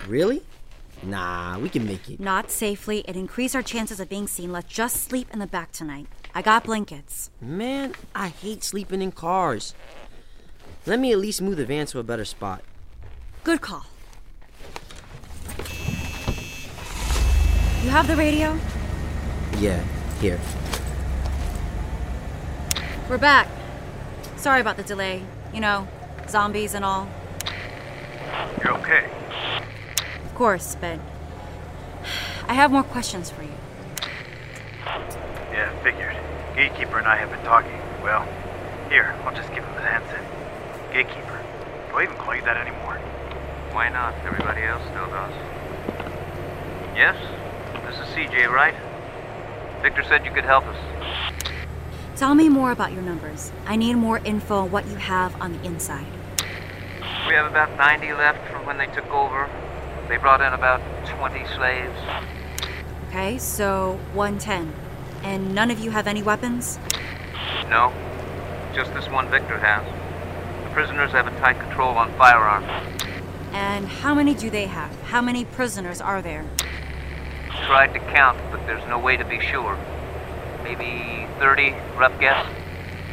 Really? 0.08 0.42
Nah, 1.04 1.60
we 1.60 1.70
can 1.70 1.86
make 1.86 2.10
it. 2.10 2.20
Not 2.20 2.50
safely. 2.50 3.06
It 3.08 3.16
increase 3.16 3.54
our 3.54 3.62
chances 3.62 4.00
of 4.00 4.10
being 4.10 4.26
seen. 4.26 4.52
Let's 4.52 4.74
just 4.74 5.04
sleep 5.04 5.28
in 5.32 5.38
the 5.38 5.46
back 5.46 5.72
tonight. 5.72 6.08
I 6.34 6.42
got 6.42 6.64
blankets. 6.64 7.30
Man, 7.40 7.94
I 8.16 8.30
hate 8.30 8.64
sleeping 8.64 9.04
in 9.04 9.12
cars. 9.12 9.76
Let 10.88 11.00
me 11.00 11.12
at 11.12 11.20
least 11.20 11.44
move 11.44 11.58
the 11.58 11.66
van 11.68 11.86
to 11.86 12.00
a 12.00 12.04
better 12.04 12.26
spot. 12.26 12.64
Good 13.44 13.62
call. 13.62 13.86
You 17.84 17.92
have 17.92 18.08
the 18.08 18.16
radio? 18.16 18.58
Yeah, 19.60 19.84
here. 20.22 20.40
We're 23.08 23.20
back. 23.20 23.48
Sorry 24.38 24.60
about 24.60 24.76
the 24.76 24.84
delay. 24.84 25.22
You 25.54 25.62
know, 25.62 25.88
zombies 26.28 26.74
and 26.74 26.84
all. 26.84 27.08
You're 28.64 28.74
okay. 28.78 29.10
Of 30.26 30.36
course, 30.36 30.76
but 30.80 31.00
I 32.48 32.54
have 32.54 32.72
more 32.72 32.84
questions 32.84 33.30
for 33.30 33.44
you. 33.44 33.50
Yeah, 35.52 35.72
figured. 35.84 36.16
Gatekeeper 36.56 37.00
and 37.00 37.08
I 37.08 37.16
have 37.16 37.30
been 37.32 37.44
talking. 37.44 37.80
Well, 38.04 38.28
here, 38.90 39.16
I'll 39.24 39.36
just 39.36 39.50
give 39.54 39.64
him 39.64 39.74
the 39.76 39.82
handset. 39.82 40.24
Gatekeeper. 40.94 41.42
Do 41.90 41.98
I 41.98 42.04
even 42.04 42.16
call 42.18 42.36
you 42.36 42.42
that 42.42 42.58
anymore? 42.58 42.98
Why 43.72 43.90
not? 43.90 44.14
Everybody 44.26 44.64
else 44.64 44.84
still 44.84 45.08
does. 45.08 45.34
Yes? 46.96 47.16
This 47.86 47.96
is 47.96 48.16
CJ, 48.16 48.50
right? 48.50 48.76
Victor 49.82 50.04
said 50.04 50.26
you 50.26 50.32
could 50.32 50.46
help 50.46 50.66
us. 50.66 50.78
Tell 52.16 52.34
me 52.34 52.48
more 52.48 52.72
about 52.72 52.94
your 52.94 53.02
numbers. 53.02 53.52
I 53.66 53.76
need 53.76 53.96
more 53.96 54.20
info 54.20 54.60
on 54.60 54.72
what 54.72 54.88
you 54.88 54.96
have 54.96 55.40
on 55.42 55.52
the 55.52 55.64
inside. 55.64 56.08
We 57.28 57.34
have 57.34 57.50
about 57.50 57.76
90 57.76 58.14
left 58.14 58.52
from 58.52 58.68
when 58.68 58.78
they 58.78 58.86
took 58.88 59.10
over. 59.10 59.50
They 60.08 60.18
brought 60.18 60.42
in 60.42 60.54
about 60.54 60.80
20 61.08 61.44
slaves. 61.56 61.98
Okay, 63.08 63.40
so 63.40 64.00
110. 64.14 64.72
And 65.24 65.56
none 65.56 65.72
of 65.72 65.80
you 65.80 65.90
have 65.90 66.06
any 66.06 66.22
weapons? 66.22 66.78
No, 67.68 67.92
just 68.76 68.94
this 68.94 69.10
one 69.10 69.28
Victor 69.32 69.58
has. 69.58 69.84
The 70.66 70.70
prisoners 70.76 71.12
have 71.14 71.26
a 71.26 71.32
tight 71.40 71.60
control 71.60 71.98
on 71.98 72.14
firearms. 72.14 72.68
And 73.54 73.88
how 73.88 74.14
many 74.14 74.36
do 74.36 74.52
they 74.52 74.68
have? 74.68 74.92
How 75.04 75.22
many 75.22 75.46
prisoners 75.46 76.00
are 76.02 76.22
there? 76.22 76.46
Tried 77.66 77.94
to 77.94 78.00
count, 78.00 78.38
but 78.52 78.60
there's 78.68 78.88
no 78.88 79.00
way 79.00 79.18
to 79.18 79.26
be 79.26 79.40
sure. 79.40 79.80
Maybe 80.64 81.28
30, 81.40 81.72
rough 81.98 82.20
guess. 82.20 82.46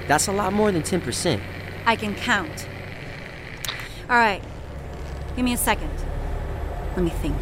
That's 0.07 0.27
a 0.27 0.33
lot 0.33 0.53
more 0.53 0.71
than 0.71 0.83
10%. 0.83 1.41
I 1.87 1.97
can 1.97 2.15
count. 2.15 2.67
All 4.13 4.19
right. 4.19 4.43
Give 5.37 5.43
me 5.43 5.55
a 5.55 5.57
second. 5.57 5.91
Let 6.95 7.03
me 7.03 7.09
think. 7.09 7.35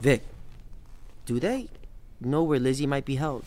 Vic, 0.00 0.22
do 1.26 1.38
they 1.38 1.68
know 2.22 2.42
where 2.42 2.58
Lizzie 2.58 2.86
might 2.86 3.04
be 3.04 3.16
held? 3.16 3.44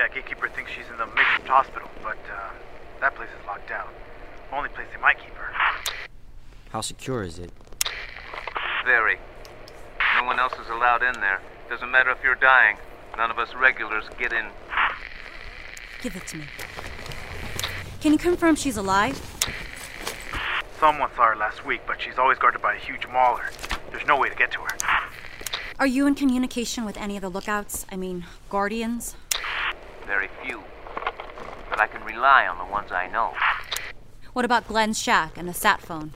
Yeah, 0.00 0.08
Gatekeeper 0.08 0.48
thinks 0.48 0.72
she's 0.72 0.88
in 0.90 0.98
the 0.98 1.06
makeshift 1.06 1.46
hospital, 1.46 1.88
but 2.02 2.18
uh, 2.28 2.50
that 3.00 3.14
place 3.14 3.28
is 3.40 3.46
locked 3.46 3.68
down. 3.68 3.86
Only 4.52 4.68
place 4.70 4.86
they 4.92 5.00
might 5.00 5.18
keep 5.18 5.34
her. 5.34 5.52
How 6.70 6.80
secure 6.80 7.22
is 7.22 7.38
it? 7.38 7.50
Very. 8.84 9.18
No 10.16 10.24
one 10.24 10.38
else 10.38 10.54
is 10.54 10.68
allowed 10.70 11.02
in 11.02 11.20
there. 11.20 11.40
Doesn't 11.68 11.90
matter 11.90 12.10
if 12.10 12.18
you're 12.24 12.34
dying. 12.34 12.76
None 13.16 13.30
of 13.30 13.38
us 13.38 13.54
regulars 13.54 14.04
get 14.18 14.32
in. 14.32 14.46
Give 16.02 16.16
it 16.16 16.26
to 16.28 16.36
me. 16.38 16.44
Can 18.00 18.12
you 18.12 18.18
confirm 18.18 18.54
she's 18.54 18.76
alive? 18.76 19.16
Someone 20.78 21.10
saw 21.16 21.30
her 21.30 21.36
last 21.36 21.66
week, 21.66 21.80
but 21.86 22.00
she's 22.00 22.18
always 22.18 22.38
guarded 22.38 22.62
by 22.62 22.74
a 22.74 22.78
huge 22.78 23.06
mauler. 23.08 23.50
There's 23.90 24.06
no 24.06 24.16
way 24.16 24.28
to 24.28 24.34
get 24.36 24.52
to 24.52 24.60
her. 24.60 24.78
Are 25.78 25.86
you 25.86 26.06
in 26.06 26.14
communication 26.14 26.84
with 26.84 26.96
any 26.96 27.16
of 27.16 27.22
the 27.22 27.28
lookouts? 27.28 27.84
I 27.90 27.96
mean, 27.96 28.24
guardians? 28.48 29.16
Very 30.06 30.28
few. 30.42 30.62
But 31.68 31.80
I 31.80 31.86
can 31.86 32.04
rely 32.04 32.46
on 32.46 32.58
the 32.58 32.72
ones 32.72 32.92
I 32.92 33.08
know. 33.08 33.34
What 34.38 34.44
about 34.44 34.68
Glenn's 34.68 35.02
shack 35.02 35.36
and 35.36 35.48
the 35.48 35.52
sat 35.52 35.80
phone? 35.80 36.12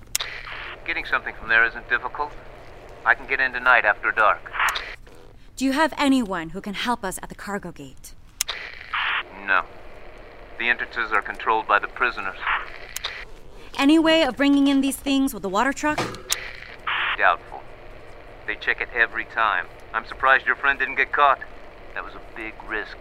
Getting 0.87 1.05
something 1.05 1.35
from 1.35 1.49
there 1.49 1.65
isn't 1.65 1.89
difficult. 1.89 2.31
I 3.05 3.17
can 3.17 3.27
get 3.27 3.41
in 3.41 3.53
tonight 3.53 3.85
after 3.85 4.13
dark. 4.13 4.53
Do 5.57 5.65
you 5.65 5.73
have 5.73 5.93
anyone 5.99 6.51
who 6.51 6.61
can 6.61 6.75
help 6.75 7.03
us 7.03 7.19
at 7.21 7.31
the 7.31 7.35
cargo 7.35 7.73
gate? 7.73 8.15
No. 9.45 9.65
The 10.57 10.69
entrances 10.69 11.11
are 11.11 11.21
controlled 11.21 11.67
by 11.67 11.81
the 11.81 11.89
prisoners. 11.89 12.37
Any 13.77 13.99
way 13.99 14.23
of 14.23 14.37
bringing 14.37 14.69
in 14.69 14.83
these 14.83 14.95
things 14.97 15.35
with 15.35 15.43
the 15.43 15.49
water 15.49 15.73
truck? 15.73 15.99
Doubtful. 17.19 17.61
They 18.47 18.55
check 18.55 18.81
it 18.81 18.89
every 18.95 19.25
time. 19.25 19.67
I'm 19.93 20.07
surprised 20.07 20.47
your 20.47 20.55
friend 20.55 20.79
didn't 20.79 20.95
get 20.95 21.11
caught. 21.11 21.41
That 21.95 22.05
was 22.05 22.15
a 22.15 22.21
big 22.37 22.55
risk. 22.69 22.99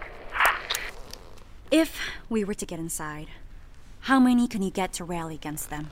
If 1.69 1.99
we 2.27 2.43
were 2.43 2.55
to 2.55 2.65
get 2.65 2.79
inside, 2.79 3.27
how 4.01 4.19
many 4.19 4.47
can 4.47 4.63
you 4.63 4.71
get 4.71 4.93
to 4.93 5.03
rally 5.03 5.35
against 5.35 5.69
them? 5.69 5.91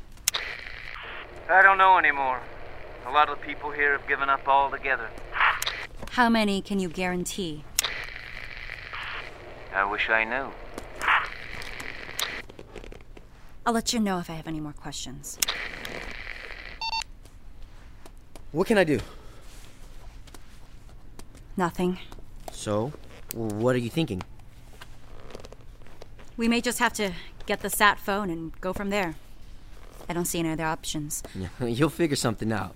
I 1.49 1.61
don't 1.61 1.77
know 1.77 1.97
anymore. 1.97 2.39
A 3.07 3.11
lot 3.11 3.29
of 3.29 3.39
the 3.39 3.45
people 3.45 3.71
here 3.71 3.97
have 3.97 4.07
given 4.07 4.29
up 4.29 4.47
altogether. 4.47 5.09
How 6.11 6.27
many 6.29 6.61
can 6.61 6.79
you 6.79 6.89
guarantee? 6.89 7.63
I 9.73 9.85
wish 9.85 10.09
I 10.09 10.23
knew. 10.23 10.51
I'll 13.65 13.73
let 13.73 13.93
you 13.93 13.99
know 13.99 14.17
if 14.17 14.29
I 14.29 14.33
have 14.33 14.47
any 14.47 14.59
more 14.59 14.73
questions. 14.73 15.37
What 18.51 18.65
can 18.65 18.79
I 18.79 18.83
do? 18.83 18.99
Nothing. 21.55 21.99
So, 22.51 22.91
what 23.35 23.75
are 23.75 23.79
you 23.79 23.91
thinking? 23.91 24.23
We 26.35 26.47
may 26.47 26.61
just 26.61 26.79
have 26.79 26.93
to 26.93 27.11
get 27.49 27.61
the 27.61 27.69
sat 27.69 27.97
phone 27.97 28.29
and 28.29 28.53
go 28.61 28.71
from 28.73 28.91
there. 28.91 29.15
I 30.07 30.13
don't 30.13 30.25
see 30.25 30.37
any 30.37 30.51
other 30.51 30.65
options. 30.65 31.23
You'll 31.59 31.89
figure 31.89 32.15
something 32.15 32.51
out. 32.51 32.75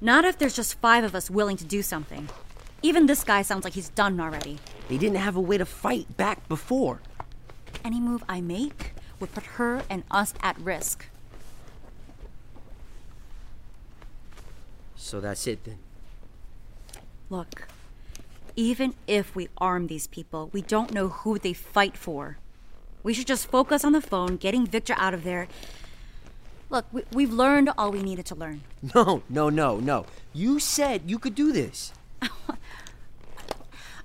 Not 0.00 0.24
if 0.24 0.38
there's 0.38 0.56
just 0.56 0.80
five 0.80 1.04
of 1.04 1.14
us 1.14 1.28
willing 1.28 1.58
to 1.58 1.64
do 1.64 1.82
something. 1.82 2.30
Even 2.80 3.04
this 3.04 3.22
guy 3.22 3.42
sounds 3.42 3.64
like 3.64 3.74
he's 3.74 3.90
done 3.90 4.18
already. 4.18 4.60
They 4.88 4.96
didn't 4.96 5.18
have 5.18 5.36
a 5.36 5.42
way 5.42 5.58
to 5.58 5.66
fight 5.66 6.16
back 6.16 6.48
before. 6.48 7.02
Any 7.84 8.00
move 8.00 8.24
I 8.26 8.40
make 8.40 8.94
would 9.20 9.30
put 9.34 9.44
her 9.58 9.82
and 9.90 10.04
us 10.10 10.32
at 10.42 10.58
risk. 10.58 11.04
So 14.96 15.20
that's 15.20 15.46
it 15.46 15.64
then. 15.64 15.80
Look, 17.28 17.68
even 18.56 18.94
if 19.06 19.36
we 19.36 19.48
arm 19.58 19.88
these 19.88 20.06
people, 20.06 20.48
we 20.54 20.62
don't 20.62 20.94
know 20.94 21.08
who 21.08 21.38
they 21.38 21.52
fight 21.52 21.98
for. 21.98 22.38
We 23.02 23.14
should 23.14 23.26
just 23.26 23.46
focus 23.46 23.84
on 23.84 23.92
the 23.92 24.00
phone, 24.00 24.36
getting 24.36 24.66
Victor 24.66 24.94
out 24.96 25.14
of 25.14 25.24
there. 25.24 25.48
Look, 26.70 26.84
we, 26.92 27.02
we've 27.12 27.32
learned 27.32 27.70
all 27.78 27.90
we 27.90 28.02
needed 28.02 28.26
to 28.26 28.34
learn. 28.34 28.62
No, 28.94 29.22
no, 29.28 29.48
no, 29.48 29.78
no. 29.80 30.06
You 30.32 30.58
said 30.60 31.02
you 31.06 31.18
could 31.18 31.34
do 31.34 31.52
this. 31.52 31.92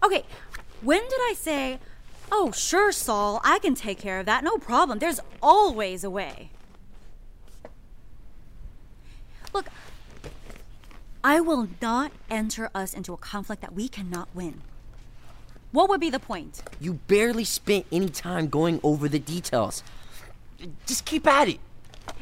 Okay, 0.03 0.25
when 0.81 1.01
did 1.01 1.19
I 1.21 1.33
say, 1.33 1.79
oh, 2.29 2.51
sure, 2.51 2.91
Saul, 2.91 3.39
I 3.43 3.59
can 3.59 3.73
take 3.73 3.99
care 3.99 4.19
of 4.19 4.25
that, 4.25 4.43
no 4.43 4.57
problem. 4.57 4.99
There's 4.99 5.21
always 5.41 6.03
a 6.03 6.09
way. 6.09 6.49
Look, 9.53 9.67
I 11.23 11.39
will 11.39 11.69
not 11.81 12.11
enter 12.29 12.69
us 12.75 12.93
into 12.93 13.13
a 13.13 13.17
conflict 13.17 13.61
that 13.61 13.73
we 13.73 13.87
cannot 13.87 14.27
win. 14.35 14.61
What 15.73 15.89
would 15.89 15.99
be 15.99 16.11
the 16.11 16.19
point? 16.19 16.61
You 16.79 16.93
barely 17.07 17.43
spent 17.43 17.87
any 17.91 18.07
time 18.07 18.47
going 18.47 18.79
over 18.83 19.09
the 19.09 19.17
details. 19.17 19.81
Just 20.85 21.03
keep 21.03 21.25
at 21.25 21.49
it. 21.49 21.59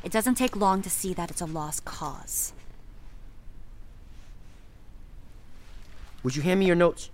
It 0.06 0.12
doesn't 0.14 0.36
take 0.36 0.56
long 0.56 0.82
to 0.84 0.90
see 0.90 1.14
that 1.14 1.30
it's 1.30 1.42
a 1.42 1.46
lost 1.46 1.84
cause. 1.84 2.54
Would 6.24 6.38
you 6.38 6.42
hand 6.44 6.62
me 6.62 6.66
your 6.66 6.78
notes? 6.78 7.10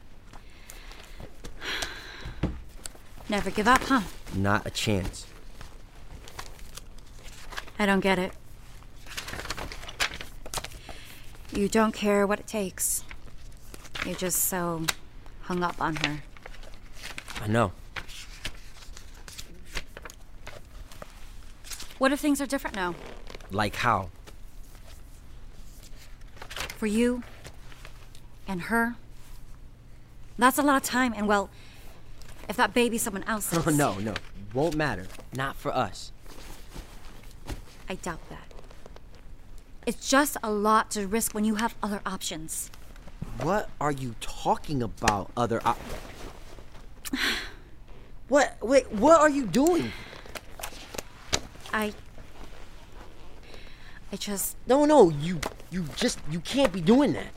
Never 3.30 3.50
give 3.50 3.68
up, 3.68 3.82
huh? 3.82 4.02
Not 4.36 4.68
a 4.68 4.70
chance. 4.70 5.26
I 7.80 7.88
don't 7.88 8.02
get 8.02 8.20
it. 8.20 8.32
You 11.52 11.68
don't 11.68 11.94
care 11.94 12.28
what 12.28 12.40
it 12.40 12.46
takes. 12.46 13.04
You're 14.06 14.14
just 14.14 14.44
so 14.44 14.84
hung 15.48 15.64
up 15.64 15.82
on 15.82 15.96
her. 15.96 16.20
I 17.42 17.48
know. 17.48 17.72
What 21.98 22.12
if 22.12 22.20
things 22.20 22.42
are 22.42 22.46
different 22.46 22.76
now? 22.76 22.96
Like 23.50 23.76
how? 23.76 24.10
For 26.78 26.86
you 26.86 27.24
and 28.48 28.64
her? 28.64 28.96
That's 30.38 30.60
a 30.60 30.62
lot 30.62 30.76
of 30.76 30.84
time, 30.84 31.14
and 31.16 31.28
well, 31.28 31.50
if 32.48 32.58
that 32.58 32.74
baby's 32.74 33.02
someone 33.02 33.24
else's. 33.24 33.66
Oh, 33.66 33.72
no, 33.76 33.98
no. 34.00 34.14
Won't 34.54 34.76
matter. 34.76 35.08
Not 35.34 35.56
for 35.56 35.74
us. 35.74 36.12
I 37.90 37.96
doubt 37.96 38.20
that. 38.30 38.52
It's 39.86 40.10
just 40.10 40.36
a 40.44 40.52
lot 40.52 40.92
to 40.92 41.08
risk 41.08 41.34
when 41.34 41.46
you 41.46 41.56
have 41.56 41.74
other 41.82 42.02
options. 42.06 42.70
What 43.42 43.70
are 43.80 43.92
you 43.92 44.16
talking 44.20 44.82
about, 44.82 45.30
other 45.38 45.62
op- 45.66 45.80
What? 48.28 48.58
Wait, 48.62 48.92
what 48.92 49.20
are 49.22 49.30
you 49.30 49.46
doing? 49.46 49.92
I. 51.72 51.94
I 54.12 54.16
just. 54.16 54.58
No, 54.68 54.86
no, 54.86 55.10
you. 55.10 55.40
You 55.72 55.86
just. 55.96 56.20
You 56.30 56.40
can't 56.42 56.74
be 56.74 56.82
doing 56.82 57.14
that. 57.14 57.28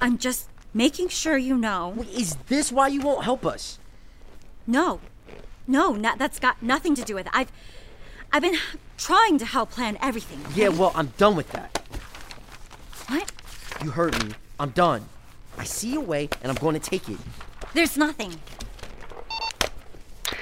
I'm 0.00 0.18
just 0.18 0.48
making 0.74 1.08
sure 1.08 1.36
you 1.36 1.56
know. 1.56 1.94
Wait, 1.96 2.10
is 2.10 2.36
this 2.48 2.70
why 2.70 2.88
you 2.88 3.00
won't 3.00 3.24
help 3.24 3.44
us? 3.46 3.78
No. 4.66 5.00
No, 5.66 5.92
not, 5.94 6.18
that's 6.18 6.38
got 6.38 6.62
nothing 6.62 6.94
to 6.94 7.02
do 7.02 7.14
with 7.14 7.26
it. 7.26 7.32
I've. 7.34 7.50
I've 8.32 8.42
been 8.42 8.56
trying 8.98 9.38
to 9.38 9.44
help 9.46 9.70
plan 9.70 9.96
everything. 10.00 10.44
okay? 10.46 10.62
Yeah, 10.62 10.68
well, 10.68 10.92
I'm 10.94 11.12
done 11.16 11.34
with 11.36 11.50
that. 11.52 11.78
What? 13.08 13.32
You 13.82 13.90
heard 13.90 14.24
me. 14.24 14.34
I'm 14.60 14.70
done. 14.70 15.08
I 15.58 15.64
see 15.64 15.94
a 15.94 16.00
way, 16.00 16.28
and 16.42 16.50
I'm 16.50 16.56
going 16.56 16.78
to 16.78 16.90
take 16.90 17.08
it. 17.08 17.18
There's 17.74 17.96
nothing. 17.96 18.34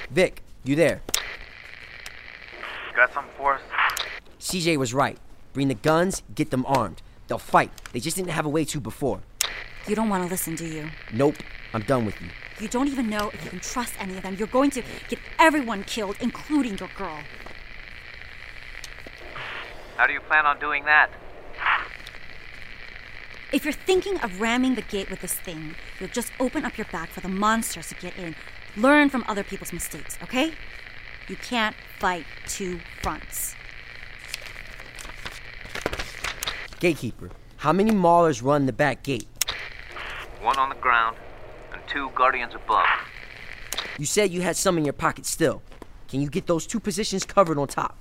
Vic, 0.09 0.43
you 0.63 0.75
there? 0.75 1.01
Got 2.95 3.13
something 3.13 3.33
for 3.37 3.55
us? 3.55 3.61
CJ 4.39 4.77
was 4.77 4.93
right. 4.93 5.17
Bring 5.53 5.67
the 5.67 5.73
guns, 5.73 6.21
get 6.33 6.51
them 6.51 6.65
armed. 6.65 7.01
They'll 7.27 7.37
fight. 7.37 7.71
They 7.91 7.99
just 7.99 8.15
didn't 8.15 8.31
have 8.31 8.45
a 8.45 8.49
way 8.49 8.65
to 8.65 8.79
before. 8.79 9.21
You 9.87 9.95
don't 9.95 10.09
want 10.09 10.23
to 10.23 10.29
listen, 10.29 10.55
do 10.55 10.65
you? 10.65 10.89
Nope, 11.13 11.35
I'm 11.73 11.81
done 11.83 12.05
with 12.05 12.19
you. 12.21 12.27
You 12.59 12.67
don't 12.67 12.87
even 12.87 13.09
know 13.09 13.29
if 13.33 13.43
you 13.43 13.49
can 13.49 13.59
trust 13.59 13.93
any 13.99 14.15
of 14.17 14.23
them. 14.23 14.35
You're 14.37 14.47
going 14.47 14.71
to 14.71 14.83
get 15.09 15.19
everyone 15.39 15.83
killed, 15.83 16.15
including 16.21 16.77
your 16.77 16.89
girl. 16.97 17.19
How 19.97 20.07
do 20.07 20.13
you 20.13 20.21
plan 20.21 20.45
on 20.45 20.59
doing 20.59 20.85
that? 20.85 21.09
If 23.51 23.63
you're 23.63 23.73
thinking 23.73 24.19
of 24.21 24.41
ramming 24.41 24.75
the 24.75 24.81
gate 24.81 25.09
with 25.09 25.21
this 25.21 25.33
thing, 25.33 25.75
you'll 25.99 26.09
just 26.09 26.31
open 26.39 26.65
up 26.65 26.77
your 26.77 26.87
back 26.91 27.09
for 27.09 27.21
the 27.21 27.29
monsters 27.29 27.89
to 27.89 27.95
get 27.95 28.17
in. 28.17 28.35
Learn 28.75 29.09
from 29.09 29.23
other 29.27 29.43
people's 29.43 29.71
mistakes, 29.71 30.17
okay? 30.23 30.53
You 31.27 31.35
can't 31.37 31.75
fight 31.99 32.25
two 32.47 32.79
fronts. 33.01 33.55
Gatekeeper, 36.79 37.29
how 37.57 37.71
many 37.71 37.91
maulers 37.91 38.43
run 38.43 38.65
the 38.65 38.73
back 38.73 39.03
gate? 39.03 39.27
One 40.41 40.57
on 40.57 40.69
the 40.69 40.75
ground 40.75 41.17
and 41.71 41.81
two 41.87 42.09
guardians 42.15 42.53
above. 42.55 42.85
You 43.97 44.05
said 44.05 44.31
you 44.31 44.41
had 44.41 44.57
some 44.57 44.77
in 44.77 44.85
your 44.85 44.93
pocket 44.93 45.25
still. 45.25 45.61
Can 46.09 46.19
you 46.21 46.29
get 46.29 46.47
those 46.47 46.67
two 46.67 46.79
positions 46.79 47.25
covered 47.25 47.57
on 47.57 47.67
top? 47.67 47.97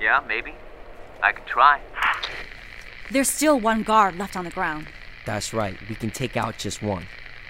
Yeah, 0.00 0.22
maybe. 0.26 0.54
I 1.22 1.32
can 1.32 1.44
try. 1.46 1.80
There's 3.10 3.28
still 3.28 3.58
one 3.58 3.82
guard 3.82 4.16
left 4.16 4.36
on 4.36 4.44
the 4.44 4.50
ground. 4.50 4.86
That's 5.26 5.52
right, 5.52 5.76
we 5.88 5.94
can 5.94 6.10
take 6.10 6.36
out 6.36 6.58
just 6.58 6.82
one. 6.82 7.06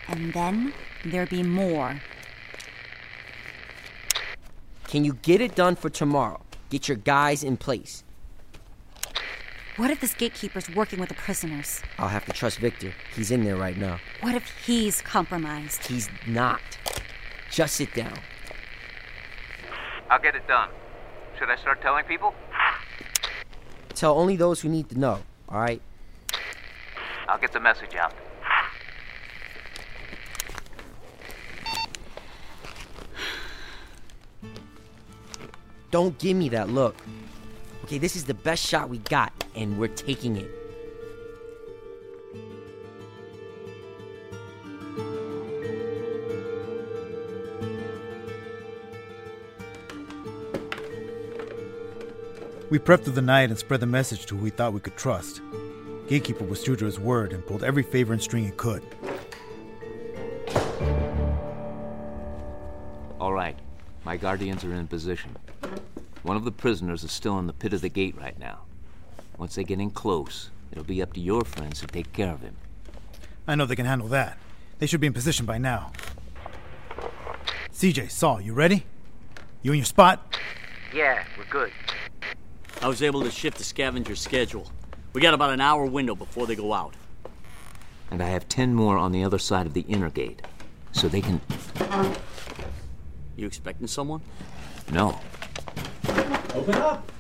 And 0.09 0.33
then 0.33 0.73
there'll 1.05 1.29
be 1.29 1.43
more. 1.43 2.01
Can 4.89 5.05
you 5.05 5.15
get 5.23 5.41
it 5.41 5.55
done 5.55 5.77
for 5.77 5.91
tomorrow? 5.91 6.41
Get 6.71 6.89
your 6.89 6.97
guys 6.97 7.45
in 7.45 7.57
place. 7.57 8.03
What 9.77 9.91
if 9.91 10.01
this 10.01 10.15
gatekeeper's 10.15 10.69
working 10.71 10.99
with 10.99 11.09
the 11.09 11.15
prisoners? 11.15 11.81
I'll 11.99 12.09
have 12.09 12.25
to 12.27 12.33
trust 12.33 12.59
Victor. 12.59 12.93
He's 13.15 13.31
in 13.31 13.45
there 13.45 13.57
right 13.57 13.77
now. 13.77 13.99
What 14.21 14.35
if 14.35 14.51
he's 14.67 15.01
compromised? 15.01 15.87
He's 15.87 16.09
not. 16.27 16.61
Just 17.51 17.77
sit 17.77 17.95
down. 17.95 18.19
I'll 20.11 20.21
get 20.21 20.35
it 20.35 20.47
done. 20.49 20.71
Should 21.39 21.51
I 21.51 21.57
start 21.57 21.81
telling 21.81 22.05
people? 22.05 22.35
Tell 23.95 24.19
only 24.19 24.37
those 24.37 24.61
who 24.61 24.69
need 24.69 24.89
to 24.89 24.99
know, 24.99 25.21
alright? 25.51 25.83
I'll 27.29 27.39
get 27.39 27.53
the 27.53 27.61
message 27.61 27.95
out. 27.95 28.13
Don't 35.91 36.17
give 36.19 36.37
me 36.37 36.49
that 36.51 36.69
look. 36.69 36.97
Okay, 37.85 37.99
this 37.99 38.15
is 38.15 38.25
the 38.25 38.35
best 38.35 38.65
shot 38.65 38.89
we 38.89 38.99
got. 38.99 39.33
and 39.55 39.79
we're 39.79 39.89
taking 39.89 40.37
it. 40.37 40.60
We 52.71 52.79
prepped 52.79 53.03
through 53.03 53.15
the 53.15 53.23
night 53.23 53.51
and 53.51 53.59
spread 53.59 53.81
the 53.81 53.87
message 53.87 54.27
to 54.27 54.37
who 54.37 54.45
we 54.45 54.51
thought 54.51 54.73
we 54.73 54.79
could 54.79 54.97
trust. 54.97 55.43
Gatekeeper 56.07 56.45
was 56.45 56.63
true 56.63 56.77
to 56.77 56.85
his 56.85 57.01
word 57.01 57.33
and 57.33 57.45
pulled 57.45 57.65
every 57.65 57.83
favor 57.83 58.13
and 58.13 58.23
string 58.23 58.45
he 58.45 58.53
could. 58.53 58.85
All 63.19 63.33
right, 63.33 63.59
my 64.05 64.17
guardians 64.17 64.65
are 64.65 64.73
in 64.73 64.87
position. 64.87 65.37
One 66.23 66.37
of 66.37 66.45
the 66.45 66.53
prisoners 66.53 67.03
is 67.03 67.11
still 67.11 67.41
in 67.41 67.49
the 67.49 67.53
pit 67.53 67.73
of 67.73 67.81
the 67.81 67.89
gate 67.89 68.15
right 68.17 68.39
now. 68.39 68.61
Once 69.37 69.57
they 69.57 69.65
get 69.65 69.81
in 69.81 69.91
close, 69.91 70.51
it'll 70.71 70.85
be 70.85 71.03
up 71.03 71.13
to 71.15 71.21
your 71.21 71.45
friends 71.45 71.81
to 71.81 71.89
take 71.89 72.13
care 72.13 72.33
of 72.33 72.41
him. 72.41 72.55
I 73.49 73.57
know 73.57 73.67
they 73.67 73.75
can 73.75 73.87
handle 73.87 74.09
that. 74.09 74.39
They 74.79 74.87
should 74.87 75.01
be 75.01 75.09
in 75.09 75.13
position 75.13 75.45
by 75.45 75.59
now. 75.59 75.91
CJ, 77.73 78.13
Saul, 78.13 78.41
you 78.41 78.53
ready? 78.53 78.87
You 79.63 79.73
in 79.73 79.79
your 79.79 79.87
spot? 79.87 80.37
Yeah, 80.95 81.25
we're 81.37 81.45
good. 81.51 81.73
I 82.83 82.89
was 82.89 83.03
able 83.03 83.23
to 83.23 83.31
shift 83.31 83.59
the 83.59 83.65
scavenger 83.65 84.17
schedule. 84.17 84.71
We 85.13 85.21
got 85.21 85.35
about 85.35 85.51
an 85.51 85.61
hour 85.61 85.85
window 85.85 86.15
before 86.15 86.47
they 86.47 86.57
go 86.57 86.73
out. 86.73 86.95
And 88.11 88.23
I 88.23 88.29
have 88.29 88.49
ten 88.49 88.75
more 88.75 88.97
on 88.97 89.13
the 89.13 89.23
other 89.23 89.39
side 89.39 89.67
of 89.67 89.75
the 89.75 89.83
inner 89.83 90.09
gate, 90.09 90.41
so 90.93 91.07
they 91.07 91.21
can. 91.21 91.41
You 93.37 93.47
expecting 93.47 93.87
someone? 93.87 94.23
No. 94.91 95.21
Open 96.55 96.75
up! 96.75 97.13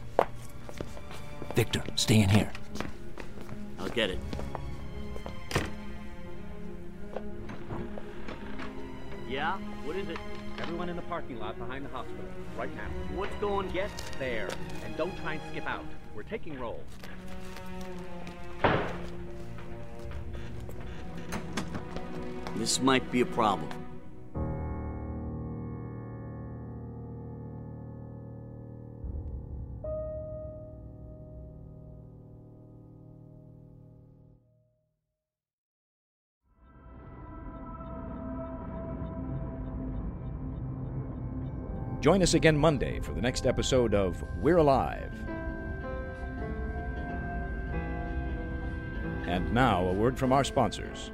Victor, 1.54 1.82
stay 1.94 2.20
in 2.20 2.28
here. 2.30 2.50
I'll 3.78 3.88
get 3.88 4.10
it. 4.10 4.18
Yeah? 9.28 9.58
What 9.84 9.96
is 9.96 10.08
it? 10.08 10.18
Everyone 10.70 10.88
in 10.88 10.94
the 10.94 11.02
parking 11.02 11.40
lot 11.40 11.58
behind 11.58 11.84
the 11.84 11.88
hospital, 11.88 12.24
right 12.56 12.72
now. 12.76 12.86
What's 13.16 13.34
going? 13.40 13.68
Get 13.70 13.90
there, 14.20 14.48
and 14.84 14.96
don't 14.96 15.16
try 15.16 15.32
and 15.32 15.42
skip 15.50 15.66
out. 15.66 15.84
We're 16.14 16.22
taking 16.22 16.56
roll. 16.60 16.80
This 22.54 22.80
might 22.80 23.10
be 23.10 23.20
a 23.22 23.26
problem. 23.26 23.68
Join 42.00 42.22
us 42.22 42.32
again 42.32 42.56
Monday 42.56 42.98
for 43.00 43.12
the 43.12 43.20
next 43.20 43.46
episode 43.46 43.92
of 43.92 44.24
We're 44.40 44.56
Alive. 44.56 45.12
And 49.26 49.52
now, 49.52 49.84
a 49.84 49.92
word 49.92 50.18
from 50.18 50.32
our 50.32 50.42
sponsors. 50.42 51.12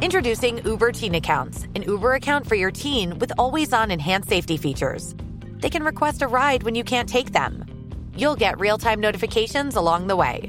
Introducing 0.00 0.64
Uber 0.64 0.92
Teen 0.92 1.16
Accounts, 1.16 1.64
an 1.74 1.82
Uber 1.82 2.14
account 2.14 2.46
for 2.46 2.54
your 2.54 2.70
teen 2.70 3.18
with 3.18 3.32
always 3.36 3.72
on 3.72 3.90
enhanced 3.90 4.28
safety 4.28 4.56
features. 4.56 5.16
They 5.58 5.70
can 5.70 5.82
request 5.82 6.22
a 6.22 6.28
ride 6.28 6.62
when 6.62 6.76
you 6.76 6.84
can't 6.84 7.08
take 7.08 7.32
them. 7.32 7.64
You'll 8.16 8.36
get 8.36 8.60
real 8.60 8.78
time 8.78 9.00
notifications 9.00 9.74
along 9.74 10.06
the 10.06 10.14
way. 10.14 10.48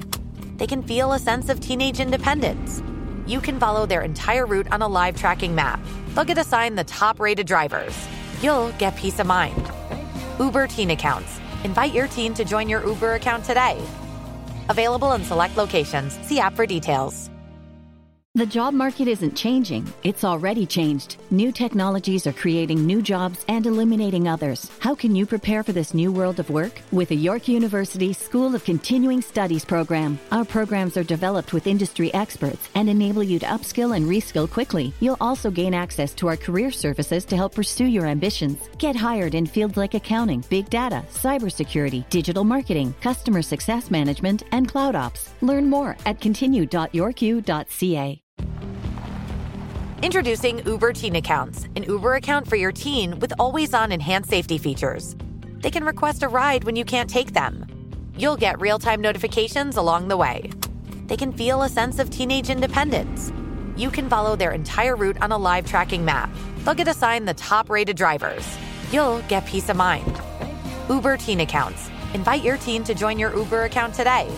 They 0.57 0.67
can 0.67 0.83
feel 0.83 1.13
a 1.13 1.19
sense 1.19 1.49
of 1.49 1.59
teenage 1.59 1.99
independence. 1.99 2.83
You 3.29 3.39
can 3.39 3.59
follow 3.59 3.85
their 3.85 4.01
entire 4.01 4.47
route 4.47 4.71
on 4.71 4.81
a 4.81 4.87
live 4.87 5.15
tracking 5.15 5.53
map. 5.53 5.79
They'll 6.15 6.25
get 6.25 6.39
assigned 6.39 6.79
the 6.79 6.83
top 6.85 7.19
rated 7.19 7.45
drivers. 7.45 7.95
You'll 8.41 8.71
get 8.79 8.95
peace 8.95 9.19
of 9.19 9.27
mind. 9.27 9.71
Uber 10.39 10.65
Teen 10.65 10.89
Accounts. 10.89 11.39
Invite 11.63 11.93
your 11.93 12.07
teen 12.07 12.33
to 12.33 12.43
join 12.43 12.67
your 12.67 12.83
Uber 12.83 13.13
account 13.13 13.45
today. 13.45 13.79
Available 14.69 15.11
in 15.11 15.23
select 15.23 15.57
locations. 15.57 16.17
See 16.27 16.39
app 16.39 16.55
for 16.55 16.65
details. 16.65 17.29
The 18.39 18.45
job 18.45 18.73
market 18.73 19.09
isn't 19.09 19.35
changing, 19.35 19.91
it's 20.03 20.23
already 20.23 20.65
changed. 20.65 21.17
New 21.29 21.51
technologies 21.51 22.25
are 22.25 22.31
creating 22.31 22.85
new 22.85 23.01
jobs 23.01 23.43
and 23.49 23.65
eliminating 23.65 24.29
others. 24.29 24.71
How 24.79 24.95
can 24.95 25.13
you 25.13 25.25
prepare 25.25 25.61
for 25.61 25.73
this 25.73 25.93
new 25.93 26.09
world 26.09 26.39
of 26.39 26.49
work? 26.49 26.79
With 26.93 27.09
the 27.09 27.17
York 27.17 27.49
University 27.49 28.13
School 28.13 28.55
of 28.55 28.63
Continuing 28.63 29.21
Studies 29.21 29.65
program. 29.65 30.17
Our 30.31 30.45
programs 30.45 30.95
are 30.95 31.03
developed 31.03 31.51
with 31.51 31.67
industry 31.67 32.13
experts 32.13 32.69
and 32.75 32.89
enable 32.89 33.23
you 33.23 33.39
to 33.39 33.45
upskill 33.45 33.93
and 33.93 34.05
reskill 34.05 34.49
quickly. 34.49 34.93
You'll 35.01 35.17
also 35.19 35.51
gain 35.51 35.73
access 35.73 36.13
to 36.13 36.29
our 36.29 36.37
career 36.37 36.71
services 36.71 37.25
to 37.25 37.35
help 37.35 37.53
pursue 37.53 37.87
your 37.87 38.05
ambitions. 38.05 38.69
Get 38.77 38.95
hired 38.95 39.35
in 39.35 39.47
fields 39.47 39.75
like 39.75 39.95
accounting, 39.95 40.45
big 40.49 40.69
data, 40.69 41.03
cybersecurity, 41.09 42.09
digital 42.09 42.45
marketing, 42.45 42.95
customer 43.01 43.41
success 43.41 43.91
management, 43.91 44.43
and 44.53 44.65
cloud 44.65 44.95
ops. 44.95 45.33
Learn 45.41 45.69
more 45.69 45.97
at 46.05 46.21
continue.yorku.ca. 46.21 48.21
Introducing 50.01 50.65
Uber 50.65 50.93
Teen 50.93 51.17
Accounts, 51.17 51.65
an 51.75 51.83
Uber 51.83 52.15
account 52.15 52.47
for 52.47 52.55
your 52.55 52.71
teen 52.71 53.19
with 53.19 53.33
always 53.37 53.73
on 53.73 53.91
enhanced 53.91 54.29
safety 54.29 54.57
features. 54.57 55.13
They 55.59 55.69
can 55.69 55.83
request 55.83 56.23
a 56.23 56.29
ride 56.29 56.63
when 56.63 56.77
you 56.77 56.85
can't 56.85 57.09
take 57.09 57.33
them. 57.33 57.65
You'll 58.17 58.37
get 58.37 58.61
real 58.61 58.79
time 58.79 59.01
notifications 59.01 59.75
along 59.75 60.07
the 60.07 60.15
way. 60.15 60.51
They 61.07 61.17
can 61.17 61.33
feel 61.33 61.63
a 61.63 61.69
sense 61.69 61.99
of 61.99 62.09
teenage 62.09 62.49
independence. 62.49 63.33
You 63.75 63.89
can 63.89 64.07
follow 64.07 64.37
their 64.37 64.53
entire 64.53 64.95
route 64.95 65.21
on 65.21 65.33
a 65.33 65.37
live 65.37 65.65
tracking 65.65 66.05
map. 66.05 66.29
They'll 66.59 66.75
get 66.75 66.87
assigned 66.87 67.27
the 67.27 67.33
top 67.33 67.69
rated 67.69 67.97
drivers. 67.97 68.47
You'll 68.93 69.19
get 69.23 69.45
peace 69.47 69.67
of 69.67 69.75
mind. 69.75 70.21
Uber 70.87 71.17
Teen 71.17 71.41
Accounts. 71.41 71.89
Invite 72.13 72.41
your 72.41 72.55
teen 72.55 72.85
to 72.85 72.95
join 72.95 73.19
your 73.19 73.35
Uber 73.35 73.65
account 73.65 73.93
today. 73.93 74.33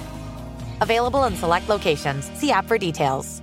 Available 0.82 1.26
in 1.26 1.36
select 1.36 1.70
locations. 1.70 2.26
See 2.40 2.50
app 2.50 2.66
for 2.66 2.80
details. 2.80 3.41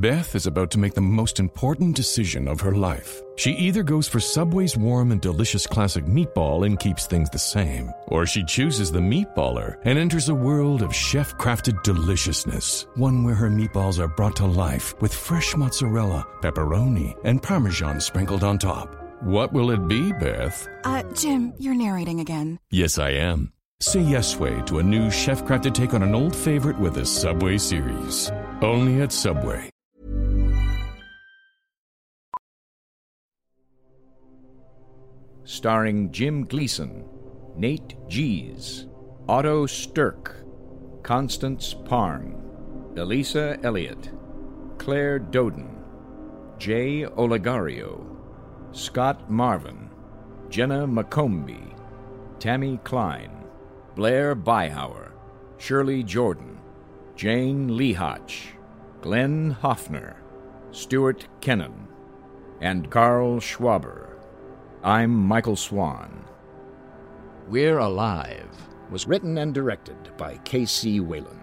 Beth 0.00 0.36
is 0.36 0.46
about 0.46 0.70
to 0.70 0.78
make 0.78 0.94
the 0.94 1.00
most 1.00 1.40
important 1.40 1.96
decision 1.96 2.46
of 2.46 2.60
her 2.60 2.70
life. 2.70 3.20
She 3.34 3.50
either 3.54 3.82
goes 3.82 4.06
for 4.06 4.20
Subway's 4.20 4.76
warm 4.76 5.10
and 5.10 5.20
delicious 5.20 5.66
classic 5.66 6.04
meatball 6.04 6.64
and 6.64 6.78
keeps 6.78 7.08
things 7.08 7.28
the 7.30 7.38
same, 7.38 7.90
or 8.06 8.24
she 8.24 8.44
chooses 8.44 8.92
the 8.92 9.00
meatballer 9.00 9.76
and 9.82 9.98
enters 9.98 10.28
a 10.28 10.34
world 10.34 10.82
of 10.82 10.94
chef 10.94 11.36
crafted 11.36 11.82
deliciousness. 11.82 12.86
One 12.94 13.24
where 13.24 13.34
her 13.34 13.50
meatballs 13.50 13.98
are 13.98 14.06
brought 14.06 14.36
to 14.36 14.46
life 14.46 14.94
with 15.00 15.12
fresh 15.12 15.56
mozzarella, 15.56 16.24
pepperoni, 16.42 17.16
and 17.24 17.42
parmesan 17.42 18.00
sprinkled 18.00 18.44
on 18.44 18.58
top. 18.58 18.94
What 19.22 19.52
will 19.52 19.72
it 19.72 19.88
be, 19.88 20.12
Beth? 20.12 20.68
Uh, 20.84 21.02
Jim, 21.14 21.54
you're 21.58 21.74
narrating 21.74 22.20
again. 22.20 22.60
Yes, 22.70 23.00
I 23.00 23.10
am. 23.10 23.52
Say 23.80 24.00
yes 24.02 24.36
way 24.36 24.62
to 24.66 24.78
a 24.78 24.82
new 24.82 25.10
chef 25.10 25.44
crafted 25.44 25.74
take 25.74 25.92
on 25.92 26.04
an 26.04 26.14
old 26.14 26.36
favorite 26.36 26.78
with 26.78 26.94
the 26.94 27.04
Subway 27.04 27.58
series. 27.58 28.30
Only 28.62 29.00
at 29.02 29.10
Subway. 29.10 29.70
Starring 35.48 36.12
Jim 36.12 36.44
Gleason, 36.44 37.06
Nate 37.56 37.96
Gies, 38.06 38.86
Otto 39.26 39.64
Stirk, 39.64 40.44
Constance 41.02 41.72
Parn, 41.86 42.36
Elisa 42.98 43.56
Elliott, 43.62 44.10
Claire 44.76 45.18
Doden, 45.18 45.82
Jay 46.58 47.06
Olegario, 47.16 48.04
Scott 48.72 49.30
Marvin, 49.30 49.88
Jenna 50.50 50.86
McCombie, 50.86 51.74
Tammy 52.38 52.78
Klein, 52.84 53.30
Blair 53.94 54.36
Byhauer, 54.36 55.12
Shirley 55.56 56.02
Jordan, 56.02 56.58
Jane 57.16 57.70
Lehotch, 57.70 58.48
Glenn 59.00 59.52
Hoffner, 59.52 60.22
Stuart 60.72 61.26
Kennan, 61.40 61.88
and 62.60 62.90
Carl 62.90 63.40
Schwaber. 63.40 63.97
I'm 64.88 65.12
Michael 65.14 65.54
Swan. 65.54 66.24
We're 67.46 67.76
Alive 67.76 68.48
was 68.90 69.06
written 69.06 69.36
and 69.36 69.52
directed 69.52 70.16
by 70.16 70.38
K.C. 70.44 71.00
Wayland. 71.00 71.42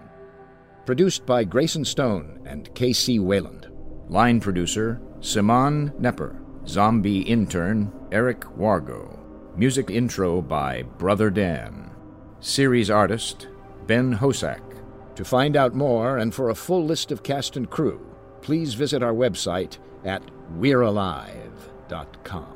Produced 0.84 1.24
by 1.24 1.44
Grayson 1.44 1.84
Stone 1.84 2.40
and 2.44 2.74
K.C. 2.74 3.20
Wayland. 3.20 3.68
Line 4.08 4.40
producer 4.40 5.00
Simon 5.20 5.90
Nepper. 5.90 6.42
Zombie 6.66 7.20
intern 7.20 7.92
Eric 8.10 8.40
Wargo. 8.58 9.16
Music 9.56 9.90
intro 9.90 10.42
by 10.42 10.82
Brother 10.82 11.30
Dan. 11.30 11.92
Series 12.40 12.90
artist 12.90 13.46
Ben 13.86 14.12
Hosak. 14.16 14.82
To 15.14 15.24
find 15.24 15.56
out 15.56 15.72
more 15.72 16.18
and 16.18 16.34
for 16.34 16.50
a 16.50 16.54
full 16.56 16.84
list 16.84 17.12
of 17.12 17.22
cast 17.22 17.56
and 17.56 17.70
crew, 17.70 18.04
please 18.42 18.74
visit 18.74 19.04
our 19.04 19.14
website 19.14 19.78
at 20.04 20.28
we'realive.com. 20.58 22.55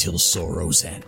till 0.00 0.18
sorrow's 0.18 0.82
end. 0.82 1.04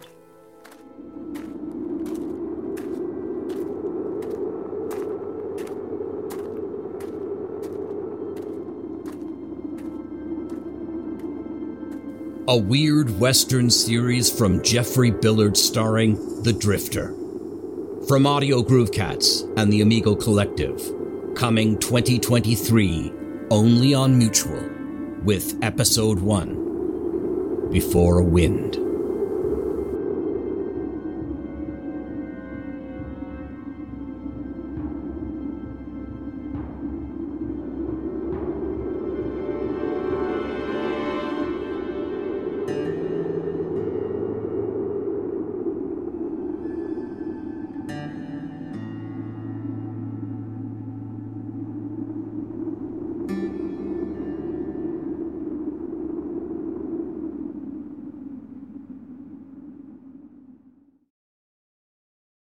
A 12.49 12.57
weird 12.57 13.19
Western 13.19 13.71
series 13.71 14.31
from 14.31 14.63
Jeffrey 14.63 15.11
Billard 15.11 15.57
starring 15.57 16.43
The 16.43 16.53
Drifter. 16.53 17.15
From 18.07 18.27
Audio 18.27 18.61
Groove 18.61 18.93
Cats 18.93 19.41
and 19.57 19.73
the 19.73 19.81
Amigo 19.81 20.15
Collective. 20.15 20.83
Coming 21.35 21.79
2023 21.79 23.11
only 23.51 23.95
on 23.95 24.19
Mutual 24.19 24.69
with 25.25 25.57
Episode 25.63 26.19
1 26.19 27.71
Before 27.71 28.19
a 28.19 28.25
Wind. 28.25 28.82